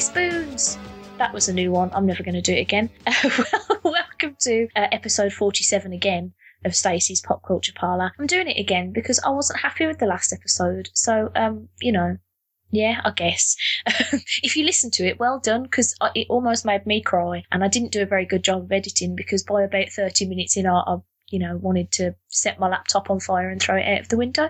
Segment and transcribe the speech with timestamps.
[0.00, 0.78] spoons.
[1.16, 1.90] That was a new one.
[1.92, 2.88] I'm never going to do it again.
[3.82, 6.32] welcome to uh, episode 47 again
[6.64, 8.12] of Stacey's Pop Culture Parlour.
[8.18, 10.88] I'm doing it again because I wasn't happy with the last episode.
[10.94, 12.16] So, um, you know,
[12.70, 13.56] yeah, I guess.
[14.42, 17.42] if you listen to it, well done, because it almost made me cry.
[17.50, 20.56] And I didn't do a very good job of editing because by about 30 minutes
[20.56, 20.98] in, I
[21.30, 24.16] you know, wanted to set my laptop on fire and throw it out of the
[24.16, 24.48] window.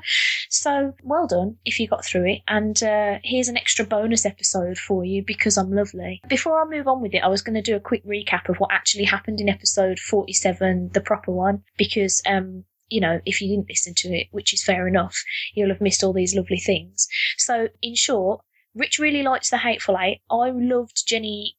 [0.51, 2.41] So well done if you got through it.
[2.48, 6.20] And uh, here's an extra bonus episode for you because I'm lovely.
[6.29, 8.57] Before I move on with it, I was going to do a quick recap of
[8.57, 13.48] what actually happened in episode 47, the proper one, because um, you know, if you
[13.48, 15.23] didn't listen to it, which is fair enough,
[15.55, 17.07] you'll have missed all these lovely things.
[17.37, 18.41] So, in short,
[18.75, 20.20] Rich really likes the Hateful Eight.
[20.31, 21.57] I loved Jenny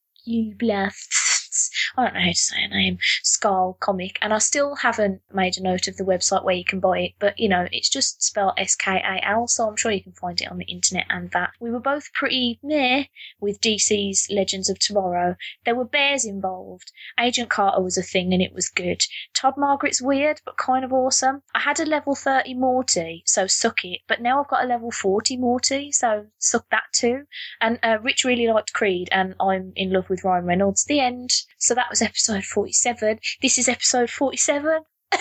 [1.97, 5.57] I don't know how to say her name, Skull comic, and I still haven't made
[5.57, 8.23] a note of the website where you can buy it, but you know, it's just
[8.23, 11.05] spelled S K A L, so I'm sure you can find it on the internet
[11.09, 11.52] and that.
[11.59, 13.05] We were both pretty meh
[13.39, 15.35] with DC's Legends of Tomorrow.
[15.65, 16.91] There were bears involved.
[17.19, 19.03] Agent Carter was a thing and it was good.
[19.33, 21.43] Todd Margaret's weird, but kind of awesome.
[21.53, 24.92] I had a level 30 Morty, so suck it, but now I've got a level
[24.92, 27.25] 40 Morty, so suck that too.
[27.61, 30.86] And uh, Rich really liked Creed, and I'm in love with Ryan Reynolds.
[30.86, 31.31] The end.
[31.59, 33.20] So that was episode 47.
[33.42, 34.83] This is episode 47.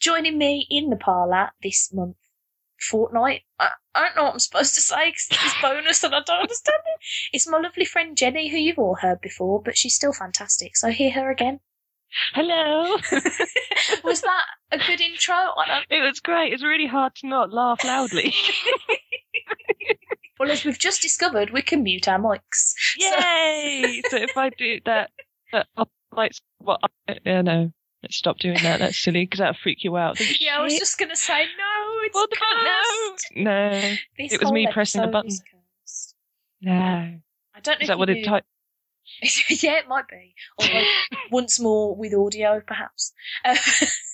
[0.00, 2.16] Joining me in the parlour this month,
[2.80, 3.42] fortnight.
[3.60, 6.42] I, I don't know what I'm supposed to say because it's bonus and I don't
[6.42, 7.00] understand it.
[7.32, 10.76] It's my lovely friend Jenny, who you've all heard before, but she's still fantastic.
[10.76, 11.60] So hear her again.
[12.34, 12.96] Hello.
[14.04, 15.36] was that a good intro?
[15.90, 16.52] It was great.
[16.52, 18.34] It's really hard to not laugh loudly.
[20.40, 22.74] well, as we've just discovered, we can mute our mics.
[22.98, 24.02] Yay!
[24.08, 25.10] So, so if I do that,
[25.52, 26.78] up lights, well,
[27.24, 27.72] yeah, no.
[28.02, 28.80] Let's stop doing that.
[28.80, 30.18] That's silly because that'll freak you out.
[30.40, 31.98] Yeah, I was just gonna say no.
[32.04, 32.30] It's what
[33.34, 33.70] no, no.
[34.18, 35.30] This it was me pressing the button.
[36.60, 37.82] No, I don't know.
[37.82, 38.44] Is that what it type?
[39.48, 40.34] yeah, it might be.
[40.58, 40.86] Or like
[41.30, 43.12] once more with audio, perhaps.
[43.44, 43.56] Uh,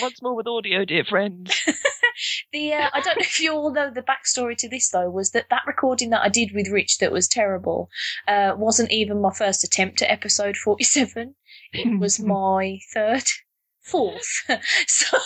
[0.00, 1.54] once more with audio, dear friends.
[2.52, 5.30] the uh, I don't know if you all know the backstory to this though was
[5.30, 7.90] that that recording that I did with Rich that was terrible
[8.28, 11.34] uh, wasn't even my first attempt at episode forty-seven.
[11.72, 13.24] It was my third,
[13.80, 14.44] fourth.
[14.86, 15.18] so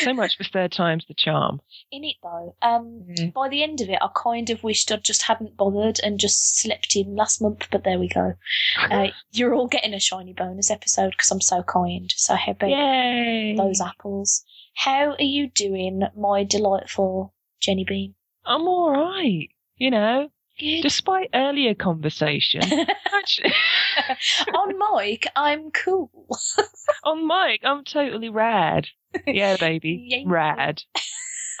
[0.00, 1.60] so much for third time's the charm.
[1.90, 3.32] In it though, um, mm.
[3.32, 6.60] by the end of it, I kind of wished I just hadn't bothered and just
[6.60, 7.68] slept in last month.
[7.70, 8.34] But there we go.
[8.90, 12.12] Uh, you're all getting a shiny bonus episode because I'm so kind.
[12.16, 13.54] So how about Yay.
[13.56, 14.44] those apples?
[14.76, 18.14] How are you doing, my delightful Jenny Bean?
[18.44, 19.48] I'm all right.
[19.76, 20.28] You know,
[20.58, 20.82] Good.
[20.82, 22.62] Despite earlier conversation,
[24.54, 26.28] on mic, I'm cool.
[27.04, 28.86] on mic, I'm totally rad.
[29.26, 30.22] Yeah, baby, yeah.
[30.26, 30.82] rad.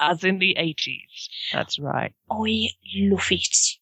[0.00, 1.28] As in the 80s.
[1.52, 2.12] That's right.
[2.30, 3.78] I love it.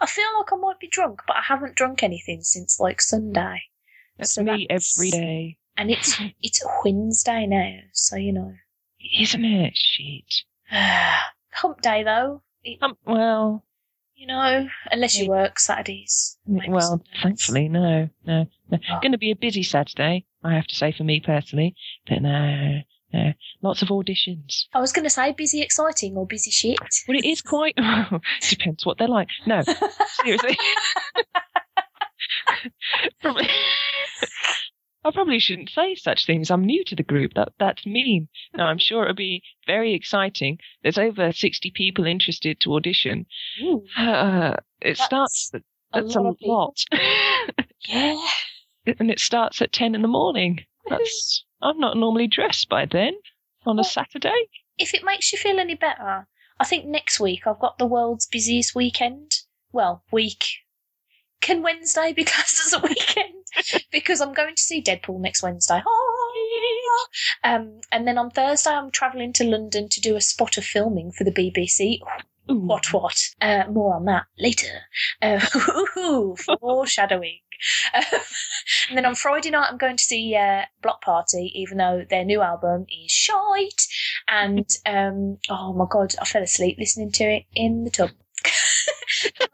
[0.00, 3.62] I feel like I might be drunk, but I haven't drunk anything since like Sunday.
[4.18, 4.98] That's so me that's...
[4.98, 5.58] every day.
[5.76, 8.54] And it's it's Wednesday now, so you know.
[9.18, 9.76] Isn't it?
[9.76, 10.44] Shit.
[11.54, 12.42] hump day though.
[12.82, 13.64] Um, well,
[14.14, 16.38] you know, unless you work Saturdays.
[16.46, 17.08] Well, Sundays.
[17.22, 18.78] thankfully, no, no, no.
[18.90, 19.00] Oh.
[19.00, 21.74] Going to be a busy Saturday, I have to say for me personally.
[22.08, 22.80] But no,
[23.12, 24.64] no, lots of auditions.
[24.72, 26.78] I was going to say busy, exciting, or busy shit.
[27.06, 27.76] Well, it is quite.
[28.48, 29.28] depends what they're like.
[29.46, 29.62] No,
[30.22, 30.56] seriously.
[33.20, 33.48] Probably.
[35.04, 36.50] I probably shouldn't say such things.
[36.50, 37.34] I'm new to the group.
[37.34, 38.28] That that's mean.
[38.56, 40.58] No, I'm sure it'll be very exciting.
[40.82, 43.26] There's over 60 people interested to audition.
[43.96, 45.52] Uh, it that's starts.
[45.92, 46.36] That's a lot.
[46.42, 46.84] A lot.
[47.86, 48.26] yeah.
[48.98, 50.60] And it starts at 10 in the morning.
[50.88, 51.44] That's.
[51.62, 53.14] I'm not normally dressed by then
[53.64, 54.48] on a Saturday.
[54.76, 56.26] If it makes you feel any better,
[56.58, 59.32] I think next week I've got the world's busiest weekend.
[59.72, 60.44] Well, week
[61.44, 63.44] can Wednesday be classed as a weekend?
[63.92, 65.82] because I'm going to see Deadpool next Wednesday.
[67.44, 71.12] Um, and then on Thursday, I'm travelling to London to do a spot of filming
[71.12, 71.98] for the BBC.
[72.50, 72.60] Ooh.
[72.60, 73.20] What, what?
[73.40, 74.80] Uh, more on that later.
[75.20, 75.40] Uh,
[76.60, 77.38] foreshadowing.
[77.94, 78.02] Um,
[78.88, 82.24] and then on Friday night, I'm going to see uh, Bloc Party, even though their
[82.24, 83.86] new album is shite.
[84.28, 88.10] And um, oh my god, I fell asleep listening to it in the tub.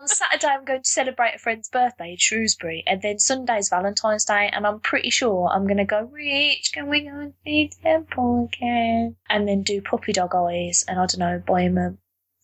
[0.01, 4.25] On Saturday, I'm going to celebrate a friend's birthday in Shrewsbury, and then Sunday's Valentine's
[4.25, 7.71] Day, and I'm pretty sure I'm going to go, Rich, can we go and see
[7.83, 9.17] Temple again?
[9.29, 11.95] And then do puppy dog eyes, and I don't know, buy him a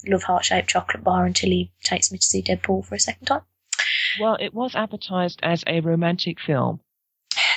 [0.06, 3.26] love heart shaped chocolate bar until he takes me to see Deadpool for a second
[3.26, 3.42] time.
[4.20, 6.80] Well, it was advertised as a romantic film.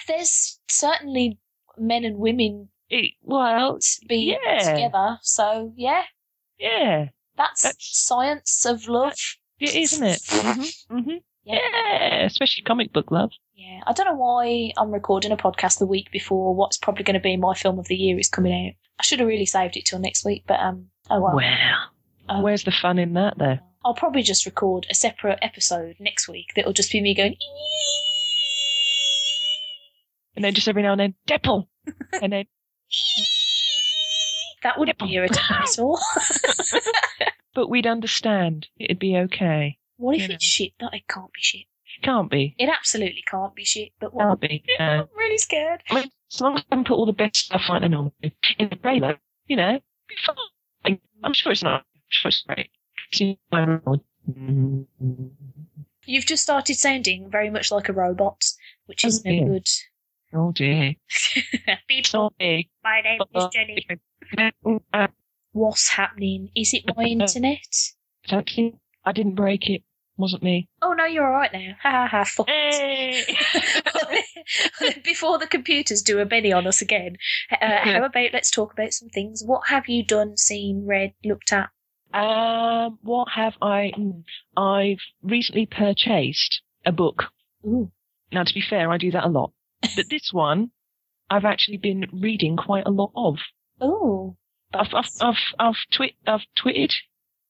[0.08, 1.40] There's certainly
[1.78, 3.78] men and women it, well,
[4.08, 4.74] be yeah.
[4.74, 6.04] together, so yeah.
[6.58, 9.14] Yeah, That's, That's- science of love.
[9.60, 10.22] It is, isn't it?
[10.30, 11.10] hmm hmm
[11.44, 11.60] Yeah.
[11.74, 13.32] Yeah, especially comic book love.
[13.56, 17.16] Yeah, I don't know why I'm recording a podcast the week before what's probably going
[17.16, 18.74] to be my film of the year is coming out.
[19.00, 21.36] I should have really saved it till next week, but um, oh well.
[21.36, 21.52] Well,
[22.32, 22.42] Oh.
[22.42, 23.58] where's the fun in that, though?
[23.84, 27.36] I'll probably just record a separate episode next week that'll just be me going.
[30.36, 31.68] And then just every now and then, Deadpool,
[32.22, 32.46] and then
[34.64, 36.00] That would be irritating at all.
[37.60, 38.68] but we'd understand.
[38.80, 39.78] It'd be okay.
[39.98, 40.34] What if You know.
[40.36, 40.72] it's shit?
[40.80, 41.66] That it can't be shit.
[41.98, 42.56] It Can't be.
[42.58, 43.90] It absolutely can't be shit.
[44.00, 44.24] But what?
[44.28, 44.64] Can't be.
[44.80, 45.84] Uh, I'm really scared.
[45.90, 48.14] I mean, as long as I can put all the best stuff like they normally
[48.58, 49.78] in the trailer, you know,
[50.08, 51.02] be fine.
[51.22, 51.82] I'm sure it's not.
[51.82, 52.70] I'm sure it's great.
[53.12, 54.00] See my reward.
[56.06, 58.42] You've just started sounding very much like a robot,
[58.86, 59.68] which is no Oh, good.
[60.34, 60.96] Oh dear.
[61.90, 62.08] Beep.
[62.08, 62.70] Sorry.
[62.86, 63.86] My name is Jenny.
[65.60, 66.52] What's happening?
[66.56, 67.60] Is it my internet?
[68.28, 69.84] don't think I didn't break it.
[70.16, 70.70] Wasn't me.
[70.82, 71.74] Oh no, you're alright now.
[71.84, 72.24] Ha ha ha.
[72.24, 72.48] Fuck.
[72.50, 73.24] Hey!
[75.04, 77.18] Before the computers do a Benny on us again,
[77.52, 79.44] uh, how about let's talk about some things.
[79.46, 81.70] What have you done, seen, read, looked at?
[82.14, 83.92] um, what have I?
[83.98, 84.24] mm,
[84.56, 87.26] I've recently purchased a book.
[87.66, 87.92] Ooh.
[88.32, 89.52] Now, to be fair, I do that a lot.
[89.96, 90.72] But this one,
[91.30, 93.36] I've actually been reading quite a lot of.
[93.82, 94.36] Oh.
[94.72, 96.94] I've, I've, I've, I've, tweet, I've tweeted.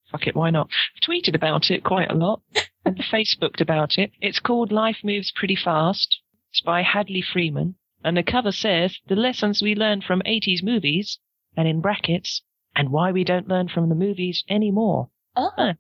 [0.10, 0.70] Fuck it, why not?
[0.96, 2.42] I've tweeted about it quite a lot
[2.86, 4.12] and Facebooked about it.
[4.22, 6.22] It's called Life Moves Pretty Fast.
[6.52, 7.76] It's by Hadley Freeman.
[8.04, 11.20] And the cover says, the lessons we learned from 80s movies,
[11.58, 12.42] and in brackets,
[12.74, 15.10] and why we don't learn from the movies anymore.
[15.36, 15.74] Oh.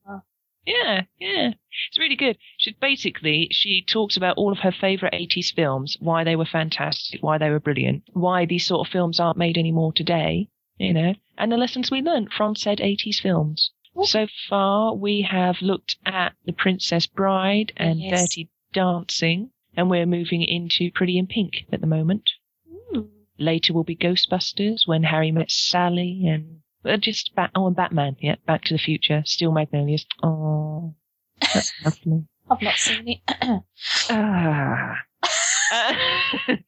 [0.65, 1.53] Yeah, yeah.
[1.87, 2.37] It's really good.
[2.57, 7.23] She basically she talks about all of her favorite 80s films, why they were fantastic,
[7.23, 10.49] why they were brilliant, why these sort of films aren't made anymore today,
[10.79, 13.71] you know, and the lessons we learned from said 80s films.
[14.03, 18.21] So far, we have looked at The Princess Bride and Yes.
[18.29, 22.29] Dirty Dancing, and we're moving into Pretty in Pink at the moment.
[22.91, 23.01] Hmm.
[23.37, 28.15] Later will be Ghostbusters, When Harry Met Sally, and uh, just Bat- oh, and Batman.
[28.21, 30.05] Yeah, Back to the Future, Steel Magnolias.
[30.23, 30.95] Oh,
[31.41, 32.25] that's lovely.
[32.49, 33.63] I've not seen it.
[34.09, 34.95] Ah.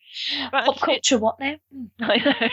[0.52, 1.56] Uh, Pop culture, what now?
[2.02, 2.50] I know.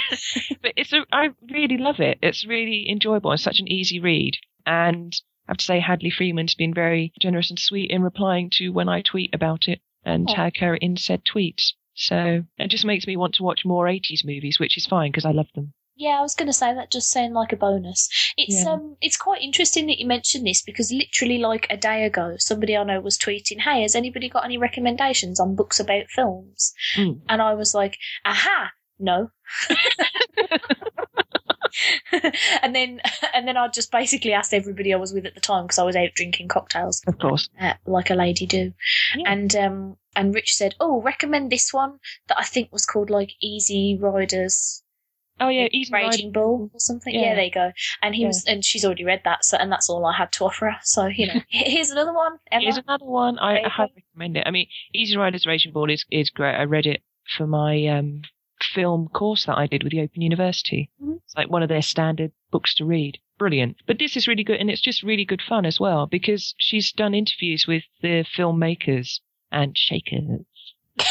[0.63, 2.19] but it's a, I really love it.
[2.23, 3.33] It's really enjoyable.
[3.33, 4.37] It's such an easy read.
[4.65, 5.13] And
[5.49, 8.89] I have to say, Hadley Freeman's been very generous and sweet in replying to when
[8.89, 10.35] I tweet about it and Oh.
[10.35, 11.73] tag her in said tweets.
[11.95, 15.25] So it just makes me want to watch more 80s movies, which is fine because
[15.25, 15.73] I love them.
[16.01, 18.09] Yeah, I was going to say that just sound like a bonus.
[18.37, 18.71] It's Yeah.
[18.75, 22.77] um, it's quite interesting that you mentioned this because literally like a day ago, somebody
[22.77, 27.21] I know was tweeting, "Hey, has anybody got any recommendations on books about films?" Mm.
[27.29, 29.31] And I was like, "Aha, no."
[32.63, 33.01] and then
[33.35, 35.85] and then I just basically asked everybody I was with at the time because I
[35.85, 37.49] was out drinking cocktails, Of course.
[37.61, 38.73] uh, like a lady do.
[39.17, 39.33] Yeah.
[39.33, 43.33] And um, and Rich said, "Oh, recommend this one that I think was called like
[43.43, 44.83] Easy Riders."
[45.41, 46.09] Oh, yeah, Easy Rider.
[46.11, 47.15] Raging Bull or something.
[47.15, 47.21] Yeah.
[47.21, 47.35] Yeah.
[47.37, 47.73] there you go.
[48.03, 48.29] And he Yeah.
[48.29, 50.77] was, and she's already read that, so and that's all I had to offer her.
[50.83, 52.39] So you know, here's another one.
[52.51, 52.63] Emma.
[52.65, 53.39] Here's another one.
[53.39, 54.45] I, I highly recommend it.
[54.47, 56.55] I mean, Easy Riders Raging Bull is, is great.
[56.55, 57.03] I read it
[57.37, 58.23] for my um,
[58.63, 60.91] film course that I did with the Open University.
[61.03, 61.19] Mhm.
[61.25, 63.19] It's like one of their standard books to read.
[63.39, 63.77] Brilliant.
[63.87, 66.91] But this is really good, and it's just really good fun as well because she's
[66.91, 69.21] done interviews with the filmmakers
[69.53, 70.41] and shakers.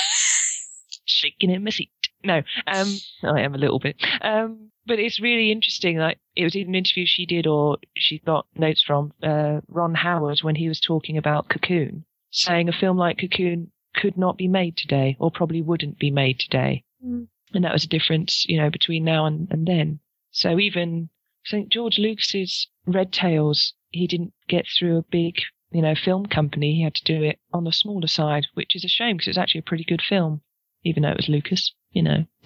[1.05, 1.89] Shaking in my seat.
[2.24, 2.88] No, um,
[3.24, 3.95] I am a little bit.
[4.21, 5.97] Um, but it's really interesting.
[5.97, 9.95] Like it was either an interview she did or she got notes from uh, Ron
[9.95, 14.47] Howard when he was talking about Cocoon, saying a film like Cocoon could not be
[14.47, 16.83] made today or probably wouldn't be made today.
[17.05, 17.27] Mm.
[17.53, 20.00] And that was a difference, you know, between now and, and then.
[20.31, 21.09] So even
[21.45, 21.69] St.
[21.69, 25.36] George Lucas's Red Tails, he didn't get through a big,
[25.71, 26.75] you know, film company.
[26.75, 29.38] He had to do it on the smaller side, which is a shame because it's
[29.38, 30.41] actually a pretty good film,
[30.84, 32.25] even though it was Lucas, you know.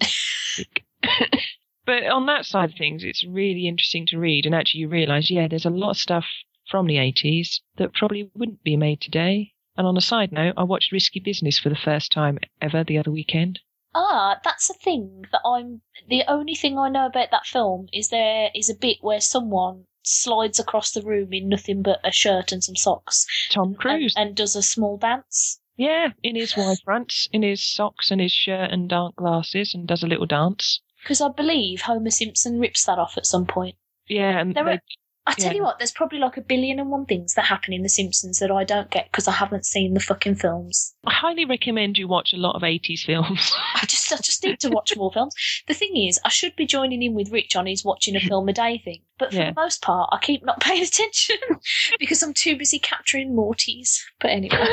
[1.86, 4.46] but on that side of things, it's really interesting to read.
[4.46, 6.24] And actually, you realize, yeah, there's a lot of stuff
[6.70, 9.52] from the 80s that probably wouldn't be made today.
[9.76, 12.98] And on a side note, I watched Risky Business for the first time ever the
[12.98, 13.60] other weekend.
[13.94, 15.82] Ah, that's a thing that I'm.
[16.08, 19.84] The only thing I know about that film is there is a bit where someone
[20.02, 24.14] slides across the room in nothing but a shirt and some socks Tom and, Cruise.
[24.16, 25.60] and does a small dance.
[25.76, 29.86] Yeah, in his white fronts, in his socks and his shirt and dark glasses, and
[29.86, 30.80] does a little dance.
[31.02, 33.76] Because I believe Homer Simpson rips that off at some point.
[34.08, 34.82] Yeah, and There they, are-
[35.24, 35.58] I tell Yeah.
[35.58, 38.40] you what, there's probably like a billion and one things that happen in The Simpsons
[38.40, 40.94] that I don't get because I haven't seen the fucking films.
[41.06, 43.52] I highly recommend you watch a lot of 80s films.
[43.76, 45.32] I just, I just need to watch more films.
[45.68, 48.48] The thing is, I should be joining in with Rich on his watching a film
[48.48, 49.50] a day thing, but for Yeah.
[49.50, 51.36] the most part, I keep not paying attention
[52.00, 54.00] because I'm too busy capturing Mortys.
[54.20, 54.66] But anyway,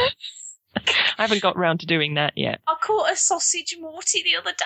[0.75, 2.61] I haven't got round to doing that yet.
[2.67, 4.65] I caught a sausage Morty the other day.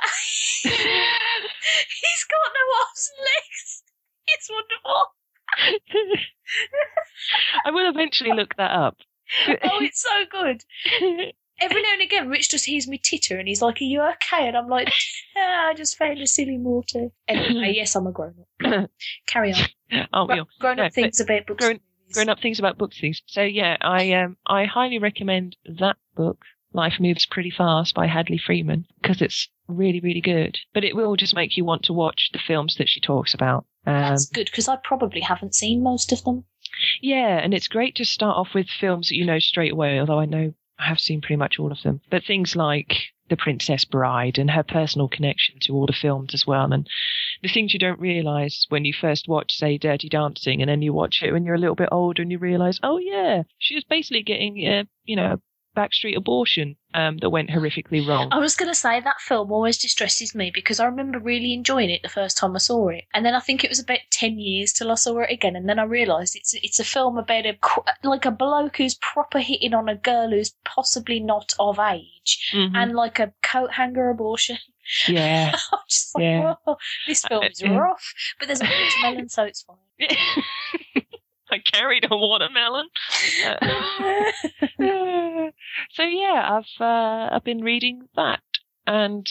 [0.63, 3.83] He's got no arms and legs.
[4.27, 6.15] It's wonderful.
[7.65, 8.97] I will eventually look that up.
[9.47, 10.63] Oh, it's so good.
[11.61, 14.47] Every now and again, Rich just hears me titter and he's like, Are you okay?
[14.47, 14.91] And I'm like,
[15.37, 17.11] ah, I just found a silly Morty.
[17.27, 18.89] Anyway, yes, I'm a grown up.
[19.27, 20.07] Carry on.
[20.11, 20.47] Aren't we all?
[20.59, 21.63] Grown No, up things about books.
[21.65, 21.79] grown-.
[22.13, 23.21] Grown up things about books things.
[23.25, 26.43] So yeah, I um I highly recommend that book,
[26.73, 30.57] Life Moves Pretty Fast by Hadley Freeman, because it's really really good.
[30.73, 33.65] But it will just make you want to watch the films that she talks about.
[33.85, 36.45] Um, That's good because I probably haven't seen most of them.
[37.01, 39.99] yeah, and it's great to start off with films that you know straight away.
[39.99, 42.93] Although I know I have seen pretty much all of them, but things like
[43.29, 46.87] The Princess Bride and her personal connection to all the films as well, and
[47.43, 50.93] the things you don't realise when you first watch, say, Dirty Dancing, and then you
[50.93, 53.83] watch it when you're a little bit older and you realise, oh yeah, she was
[53.83, 55.39] basically getting, uh, you know, a
[55.75, 58.29] backstreet abortion um, that went horrifically wrong.
[58.31, 61.89] I was going to say that film always distresses me because I remember really enjoying
[61.89, 64.39] it the first time I saw it, and then I think it was about ten
[64.39, 67.45] years till I saw it again, and then I realised it's it's a film about
[67.47, 67.57] a
[68.03, 72.71] like a bloke who's proper hitting on a girl who's possibly not of age, Mhm.
[72.75, 74.57] and like a coat hanger abortion.
[75.07, 75.55] Yeah.
[75.71, 76.55] I'm just like, Yeah.
[76.65, 76.75] whoa,
[77.07, 79.77] this film is Uh, uh, rough, but there's a watermelon, so it's fine.
[81.51, 82.87] I carried a watermelon.
[83.45, 83.57] Uh,
[85.91, 88.41] so yeah, I've uh, I've been reading that
[88.87, 89.27] and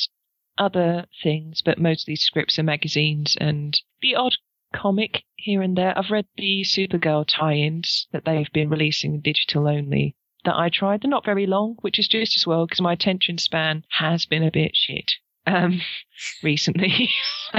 [0.58, 4.34] other things, but mostly scripts and magazines and the odd
[4.72, 5.96] comic here and there.
[5.98, 11.02] I've read the Supergirl tie-ins that they've been releasing digital only that I tried.
[11.02, 14.42] They're not very long, which is just as well because my attention span has been
[14.42, 15.12] a bit shit
[15.46, 15.80] um,
[16.42, 17.10] recently.
[17.52, 17.58] so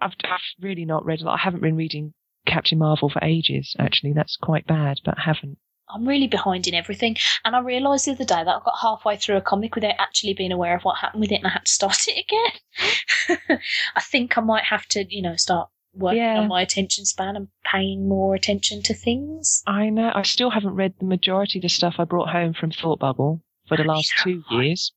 [0.00, 1.34] I've, I've really not read a lot.
[1.34, 2.14] I haven't been reading
[2.46, 3.74] Captain Marvel for ages.
[3.78, 5.58] Actually, that's quite bad, but I haven't.
[5.90, 9.16] I'm really behind in everything, and I realised the other day that I got halfway
[9.16, 11.64] through a comic without actually being aware of what happened with it, and I had
[11.64, 13.58] to start it again.
[13.96, 16.40] I think I might have to, you know, start working Yeah.
[16.40, 19.62] on my attention span and paying more attention to things.
[19.66, 20.12] I know.
[20.14, 23.40] I still haven't read the majority of the stuff I brought home from Thought Bubble
[23.66, 24.92] for the last two years.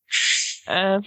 [0.68, 1.04] Um,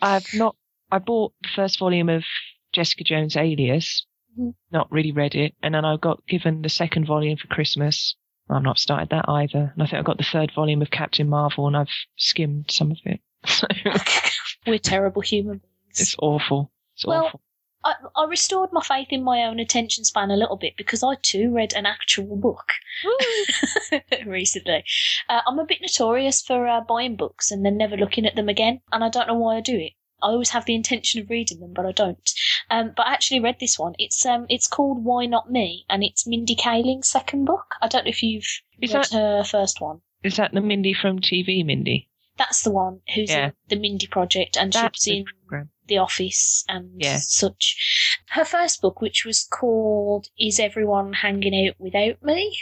[0.00, 0.56] I've not.
[0.90, 2.24] I bought the first volume of
[2.72, 4.06] Jessica Jones Alias.
[4.38, 4.54] Mhm.
[4.70, 8.16] Not really read it, and then I got given the second volume for Christmas.
[8.50, 11.28] I've not started that either, and I think I got the third volume of Captain
[11.28, 13.20] Marvel, and I've skimmed some of it.
[13.46, 13.66] So
[14.66, 16.00] We're terrible human beings.
[16.00, 16.70] it's awful.
[16.94, 17.40] It's Well, awful.
[17.84, 21.16] I, I restored my faith in my own attention span a little bit because I
[21.22, 22.72] too read an actual book
[24.26, 24.84] recently.
[25.28, 28.48] Uh, I'm a bit notorious for uh, buying books and then never looking at them
[28.48, 29.92] again, and I don't know why I do it.
[30.22, 32.30] I always have the intention of reading them, but I don't.
[32.70, 33.94] Um, but I actually read this one.
[33.98, 37.74] It's um, it's called Why Not Me, and it's Mindy Kaling's second book.
[37.82, 38.46] I don't know if you've
[38.80, 40.00] Is read that- her first one.
[40.22, 42.08] Is that the Mindy from TV, Mindy?
[42.38, 43.46] That's the one who's Yeah.
[43.46, 45.70] in the Mindy Project, and That's the in program.
[45.88, 47.18] The Office and Yeah.
[47.20, 48.18] such.
[48.30, 52.56] Her first book, which was called "Is Everyone Hanging Out Without Me?"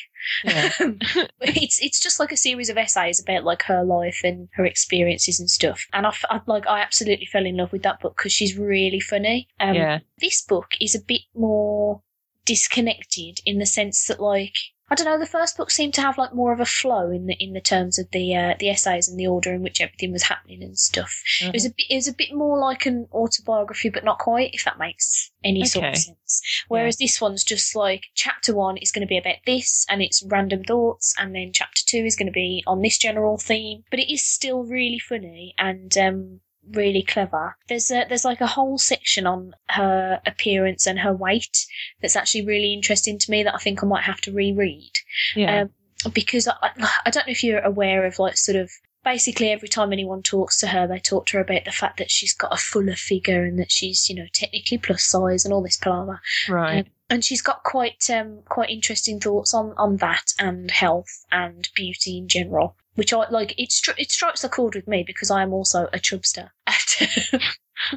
[0.45, 0.71] Yeah.
[1.41, 5.39] it's it's just like a series of essays about like her life and her experiences
[5.39, 5.85] and stuff.
[5.93, 9.01] And I, I- like I absolutely fell in love with that book because she's really
[9.01, 9.49] funny.
[9.61, 9.99] Um, yeah.
[10.19, 12.03] This book is a bit more
[12.47, 14.55] disconnected in the sense that like.
[14.91, 15.19] I don't know.
[15.19, 17.61] The first book seemed to have like more of a flow in the in the
[17.61, 20.77] terms of the uh, the essays and the order in which everything was happening and
[20.77, 21.23] stuff.
[21.41, 21.87] It was a bit.
[21.89, 24.53] It was a bit more like an autobiography, but not quite.
[24.53, 26.43] If that makes any sort of sense.
[26.67, 30.25] Whereas this one's just like chapter one is going to be about this, and it's
[30.27, 33.85] random thoughts, and then chapter two is going to be on this general theme.
[33.91, 37.57] But it is still really funny and um, really clever.
[37.69, 41.67] There's a, there's like a whole section on her appearance and her weight
[42.01, 44.93] that's actually really interesting to me that I think I might have to reread
[45.35, 45.63] yeah.
[45.63, 45.71] um,
[46.13, 46.71] because I,
[47.07, 48.71] I don't know if you're aware of like sort of
[49.05, 52.11] basically every time anyone talks to her, they talk to her about the fact that
[52.11, 55.63] she's got a fuller figure and that she's you know technically plus size and all
[55.63, 56.21] this palaver.
[56.49, 56.87] right.
[57.09, 62.19] And she's got quite um, quite interesting thoughts on on that and health and beauty
[62.19, 62.77] in general.
[62.95, 63.55] Which I like.
[63.59, 66.51] It stri- it strikes a chord with me because I am also a chubster.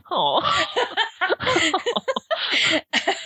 [0.09, 0.41] Oh.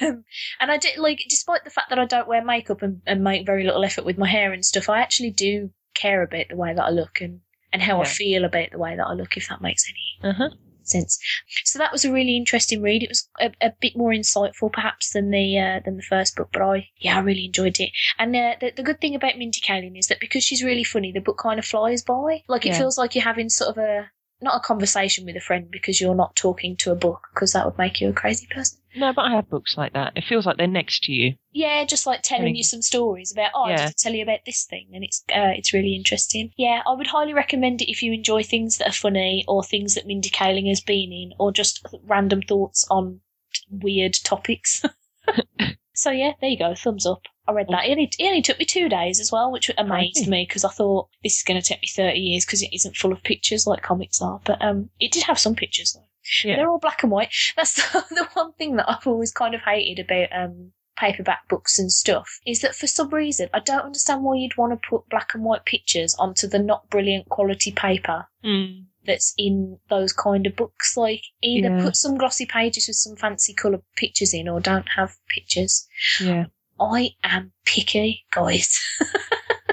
[0.02, 0.24] um,
[0.60, 3.46] and I did like, despite the fact that I don't wear makeup and, and make
[3.46, 6.74] very little effort with my hair and stuff, I actually do care about the way
[6.74, 9.50] that I look and, and how I feel about the way that I look, if
[9.50, 10.50] that makes any uh-huh.
[10.90, 11.20] Sense.
[11.66, 13.04] So that was a really interesting read.
[13.04, 16.50] It was a, a bit more insightful, perhaps, than the uh, than the first book.
[16.54, 17.90] But I, yeah, I really enjoyed it.
[18.18, 21.12] And uh, the, the good thing about Mindy Kaling is that because she's really funny,
[21.12, 22.44] the book kind of flies by.
[22.48, 22.80] Like it Yeah.
[22.80, 24.10] feels like you're having sort of a
[24.42, 27.66] not a conversation with a friend because you're not talking to a book because that
[27.66, 28.78] would make you a crazy person.
[28.98, 30.14] No, but I have books like that.
[30.16, 31.36] It feels like they're next to you.
[31.52, 33.90] Yeah, just like telling you some stories about oh, I Yeah.
[33.98, 36.52] tell you about this thing, and it's uh, it's really interesting.
[36.58, 39.96] Yeah, I would highly recommend it if you enjoy things that are funny or things
[39.96, 43.22] that Mindy Kaling has been in, or just random thoughts on
[43.70, 44.84] weird topics.
[45.94, 47.22] so yeah, there you go, thumbs up.
[47.48, 47.86] I read that.
[47.86, 50.70] It only, it only took me two days as well, which amazed me because I
[50.70, 53.66] thought this is going to take me thirty years because it isn't full of pictures
[53.66, 54.42] like comics are.
[54.44, 56.04] But um, it did have some pictures though.
[56.44, 56.56] Yeah.
[56.58, 57.30] They're all black and white.
[57.56, 61.78] That's the, the one thing that I've always kind of hated about um, paperback books
[61.78, 65.08] and stuff is that for some reason I don't understand why you'd want to put
[65.10, 68.86] black and white pictures onto the not brilliant quality paper Mm.
[69.06, 70.96] that's in those kind of books.
[70.98, 71.84] Like either Yeah.
[71.84, 75.88] put some glossy pages with some fancy colour pictures in or don't have pictures.
[76.20, 76.46] Yeah.
[76.80, 78.80] I am picky, guys.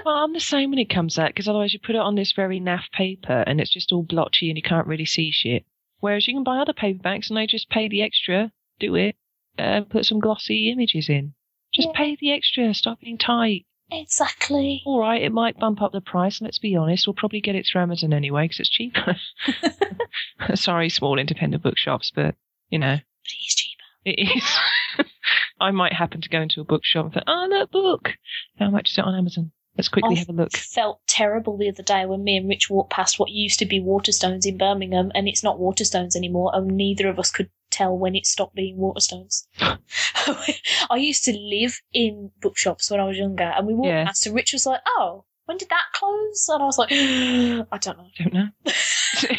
[0.05, 2.33] Well, I'm the same when it comes out because otherwise you put it on this
[2.33, 5.65] very naff paper and it's just all blotchy and you can't really see shit.
[6.05, 9.17] Whereas you can buy other paperbacks and they just pay the extra, do it,
[9.59, 11.33] uh, put some glossy images in.
[11.73, 11.97] Just Yeah.
[11.97, 13.65] pay the extra, stop being tight.
[13.91, 14.83] exactly.
[14.85, 16.43] All right, it might bump up the price.
[16.43, 19.17] Let's be honest, we'll probably get it through Amazon anyway because it's cheaper.
[20.55, 22.35] Sorry, small independent bookshops, but
[22.69, 23.85] you know But it is cheaper.
[24.05, 25.07] it is.
[25.59, 28.11] I might happen to go into a bookshop and think, oh, that book.
[28.59, 29.53] How much is it on Amazon?
[29.77, 30.53] Let's quickly I have a look.
[30.53, 33.81] felt terrible the other day when me and Rich walked past what used to be
[33.81, 38.15] Waterstones in Birmingham, and it's not Waterstones anymore, and neither of us could tell when
[38.15, 39.47] it stopped being Waterstones.
[40.91, 44.05] I used to live in bookshops when I was younger, and we walked Yeah.
[44.05, 47.79] past, and Rich was like, "Oh, when did that close?" And I was like, "I
[47.79, 48.49] don't know." I Don't know.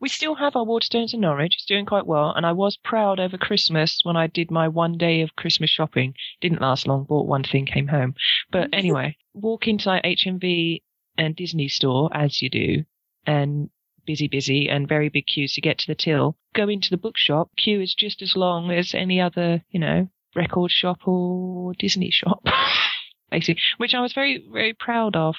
[0.00, 1.54] we still have our Waterstones in Norwich.
[1.56, 4.96] It's doing quite well, and I was proud over Christmas when I did my one
[4.96, 6.14] day of Christmas shopping.
[6.40, 7.04] Didn't last long.
[7.04, 8.14] Bought one thing, came home.
[8.50, 8.78] But mm-hmm.
[8.78, 10.82] anyway, walk into like HMV
[11.16, 12.84] and Disney store as you do,
[13.26, 13.70] and
[14.06, 16.36] busy, busy, and very big queues to get to the till.
[16.54, 17.50] Go into the bookshop.
[17.56, 22.42] Queue is just as long as any other, you know, record shop or Disney shop,
[23.30, 23.62] basically.
[23.76, 25.36] Which I was very, very proud of.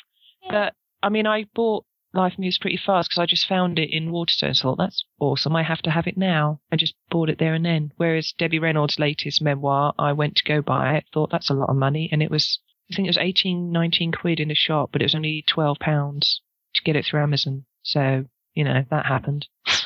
[0.50, 4.12] But I mean, I bought Life Moves pretty fast because I just found it in
[4.12, 4.62] Waterstones.
[4.62, 5.56] Thought that's awesome.
[5.56, 6.60] I have to have it now.
[6.72, 7.92] I just bought it there and then.
[7.98, 11.06] Whereas Debbie Reynolds' latest memoir, I went to go buy it.
[11.14, 12.60] Thought that's a lot of money, and it was
[12.92, 15.78] I think it was 18, 19 quid in the shop, but it was only twelve
[15.80, 16.42] pounds
[16.74, 17.66] to get it through Amazon.
[17.84, 18.26] So
[18.56, 19.48] you know that happened.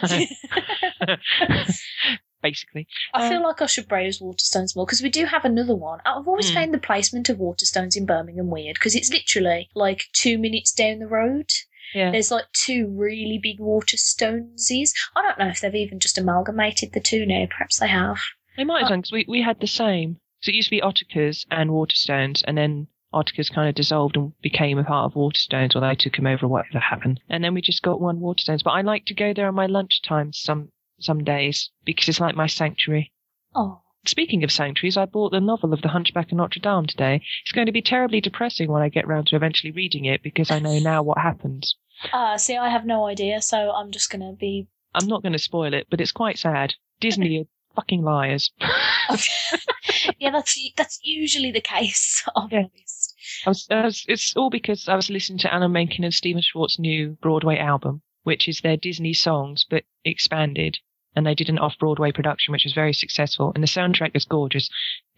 [2.43, 5.73] Basically, I Um, feel like I should browse Waterstones more because we do have another
[5.75, 5.99] one.
[6.05, 6.55] I've always Hmm.
[6.55, 10.99] found the placement of Waterstones in Birmingham weird because it's literally like two minutes down
[10.99, 11.49] the road.
[11.95, 12.11] yeah.
[12.11, 14.91] There's like two really big Waterstoneses.
[15.15, 17.45] I don't know if they've even just amalgamated the two now.
[17.49, 18.17] Perhaps they have.
[18.57, 20.17] They might have done because we, we had the same.
[20.41, 24.33] So it used to be Ottakar's and Waterstones, and then Ottakar's kind of dissolved and
[24.41, 27.21] became a part of Waterstones, or they took them over, or whatever happened.
[27.29, 28.63] And then we just got one Waterstones.
[28.63, 32.35] But I like to go there on my lunchtime some some days because it's like
[32.35, 33.11] my sanctuary.
[33.55, 37.21] Oh, Speaking of sanctuaries, I bought the novel of The Hunchback of Notre Dame today.
[37.43, 40.51] It's going to be terribly depressing when I get round to eventually reading it because
[40.51, 41.77] I know now what happens.
[42.11, 44.67] ah, see, I have no idea, so I'm just gonna be.
[44.93, 46.73] I'm not going to spoil it, but it's quite sad.
[46.99, 48.51] Disney are fucking liars.
[50.19, 52.27] yeah, that's that's usually the case.
[52.49, 52.65] Be Yeah.
[53.45, 56.41] I was, I was, it's all because I was listening to Alan Menken and Stephen
[56.41, 60.79] Schwartz's new Broadway album, which is their Disney songs but expanded.
[61.15, 63.51] And they did an off-Broadway production, which was very successful.
[63.53, 64.69] And the soundtrack is gorgeous.